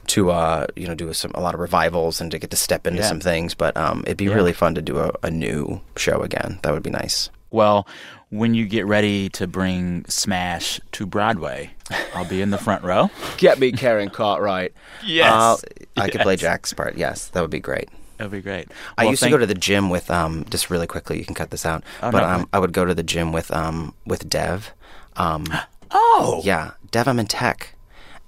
[0.07, 2.87] to uh you know do some a lot of revivals and to get to step
[2.87, 3.07] into Yeah.
[3.09, 3.53] some things.
[3.53, 4.35] But um it'd be Yeah.
[4.39, 6.59] really fun to do a, a new show again.
[6.63, 7.29] That would be nice.
[7.51, 7.85] Well,
[8.29, 11.69] when you get ready to bring Smash to Broadway,
[12.15, 13.11] I'll be in the front row.
[13.37, 14.73] Get me Karen Cartwright.
[15.05, 15.31] Yes.
[15.33, 15.57] Uh,
[15.97, 16.95] I could play Jack's part.
[16.97, 17.89] Yes, that would be great.
[18.17, 18.67] That'd be great.
[18.97, 21.17] I Well, used to go to the gym with um just really quickly.
[21.19, 23.31] You can cut this out, Oh, but no, um I would go to the gym
[23.31, 24.71] with um with Dev.
[25.15, 25.45] Um,
[25.91, 27.07] oh yeah, Dev.
[27.07, 27.75] I'm in tech,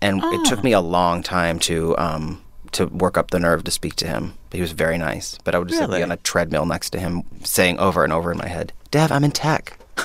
[0.02, 2.42] and it took me a long time to um
[2.74, 4.34] to work up the nerve to speak to him.
[4.52, 6.00] He was very nice, but I would just Really?
[6.00, 9.12] be on a treadmill next to him, saying over and over in my head, "Dev,
[9.12, 9.78] I'm in tech."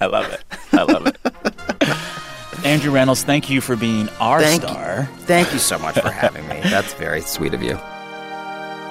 [0.00, 0.44] I love it.
[0.72, 1.18] I love it.
[2.64, 4.68] Andrew Rannells, thank you for being our Thank you.
[4.68, 5.08] star.
[5.20, 6.60] Thank you so much for having me.
[6.62, 7.78] That's very sweet of you.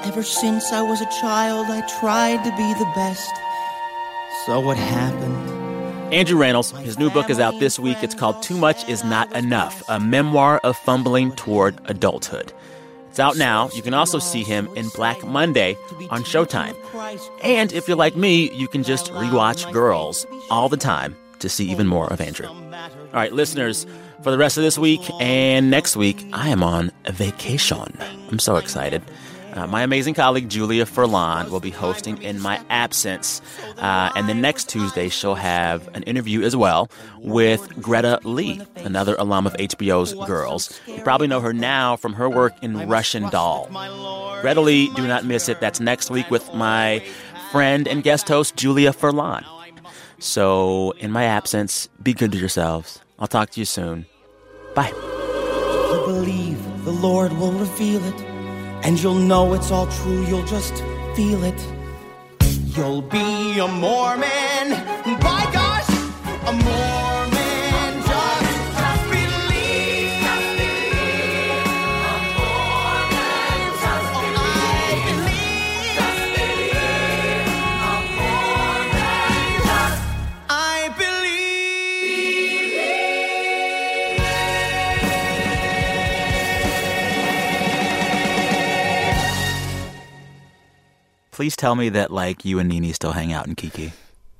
[0.07, 3.29] Ever since I was a child, I tried to be the best.
[4.45, 6.13] So what happened?
[6.13, 7.97] Andrew Rannells, his new book is out this week.
[8.01, 12.53] It's called Too Much Is Not Enough, a memoir of fumbling toward adulthood.
[13.09, 13.69] It's out now.
[13.75, 15.75] You can also see him in Black Monday
[16.09, 16.73] on Showtime.
[17.43, 21.69] And if you're like me, you can just rewatch Girls all the time to see
[21.69, 22.47] even more of Andrew.
[22.47, 23.85] All right, listeners,
[24.23, 27.97] for the rest of this week and next week, I am on vacation.
[28.31, 29.01] I'm so excited.
[29.57, 33.41] Uh, my amazing colleague Julia Furlan will be hosting in my absence.
[33.77, 39.15] Uh, and then next Tuesday, she'll have an interview as well with Greta Lee, another
[39.17, 40.79] alum of HBO's Girls.
[40.85, 43.67] You probably know her now from her work in Russian Doll.
[44.41, 45.59] Greta Lee, do not miss it.
[45.59, 47.03] That's next week with my
[47.51, 49.43] friend and guest host, Julia Furlan.
[50.19, 52.99] So, in my absence, be good to yourselves.
[53.19, 54.05] I'll talk to you soon.
[54.75, 54.89] Bye.
[54.89, 58.21] You believe the Lord will reveal it,
[58.83, 60.25] and you'll know it's all true.
[60.25, 60.75] You'll just
[61.15, 61.67] feel it.
[62.75, 64.67] You'll be a Mormon.
[65.19, 65.89] By gosh,
[66.45, 67.16] a Mormon.
[91.37, 93.93] Please tell me that, like, you and NeNe still hang out in Kiki.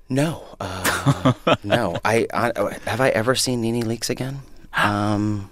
[0.10, 1.34] No, uh,
[1.64, 1.96] no.
[2.04, 2.52] I, I
[2.88, 4.40] have I ever seen NeNe Leakes again?
[4.74, 5.52] Um,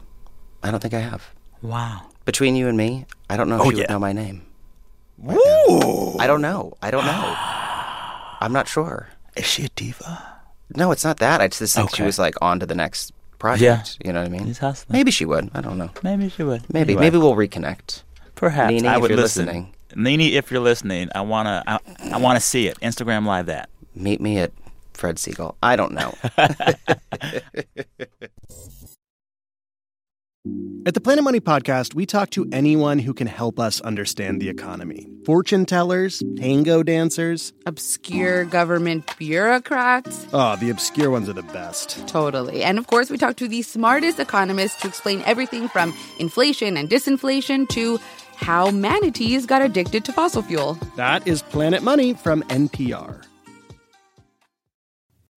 [0.64, 1.30] I don't think I have.
[1.62, 2.02] Wow.
[2.26, 3.82] Between you and me, I don't know if Oh, she yeah.
[3.84, 4.42] would know my name.
[5.24, 6.18] Ooh.
[6.18, 6.74] I don't know.
[6.82, 7.12] I don't know.
[8.42, 9.10] I'm not sure.
[9.38, 10.28] Is she a diva?
[10.76, 11.42] No, it's not that.
[11.42, 13.98] I just think she was like on to the next project.
[14.02, 14.08] Yeah.
[14.08, 14.52] You know what I mean?
[14.56, 14.98] Hustling.
[14.98, 15.52] Maybe she would.
[15.54, 15.92] I don't know.
[16.02, 16.64] Maybe she would.
[16.74, 16.94] Maybe.
[16.94, 17.02] Anyway.
[17.02, 18.02] Maybe we'll reconnect.
[18.34, 19.46] Perhaps Nene, I if would you're listen.
[19.46, 19.75] listening.
[19.96, 21.80] Nene, if you're listening, I wanna, I,
[22.12, 22.80] I wanna see it.
[22.82, 23.70] Instagram live that.
[23.96, 24.52] Meet me at
[24.94, 25.56] Fred Segal.
[25.64, 26.14] I don't know.
[30.86, 34.50] At the Planet Money podcast, we talk to anyone who can help us understand the
[34.50, 37.52] economy fortune tellers, tango dancers.
[37.66, 40.28] obscure government bureaucrats.
[40.32, 42.08] Oh, the obscure ones are the best.
[42.08, 42.64] Totally.
[42.64, 46.88] And of course, we talk to the smartest economists to explain everything from inflation and
[46.88, 48.00] disinflation to
[48.36, 50.78] how manatees got addicted to fossil fuel.
[50.96, 53.26] That is Planet Money from NPR.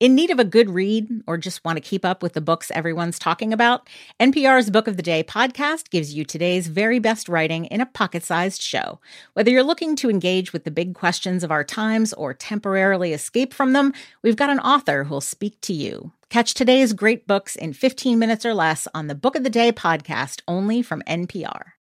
[0.01, 2.71] In need of a good read or just want to keep up with the books
[2.71, 3.89] everyone's talking about?
[4.21, 8.23] NPR's Book of the Day podcast gives you today's very best writing in a pocket
[8.23, 9.01] sized show.
[9.33, 13.53] Whether you're looking to engage with the big questions of our times or temporarily escape
[13.53, 13.93] from them,
[14.23, 16.13] we've got an author who'll speak to you.
[16.31, 19.73] Catch today's great books in 15 minutes or less on the Book of the Day
[19.73, 21.73] podcast only from NPR.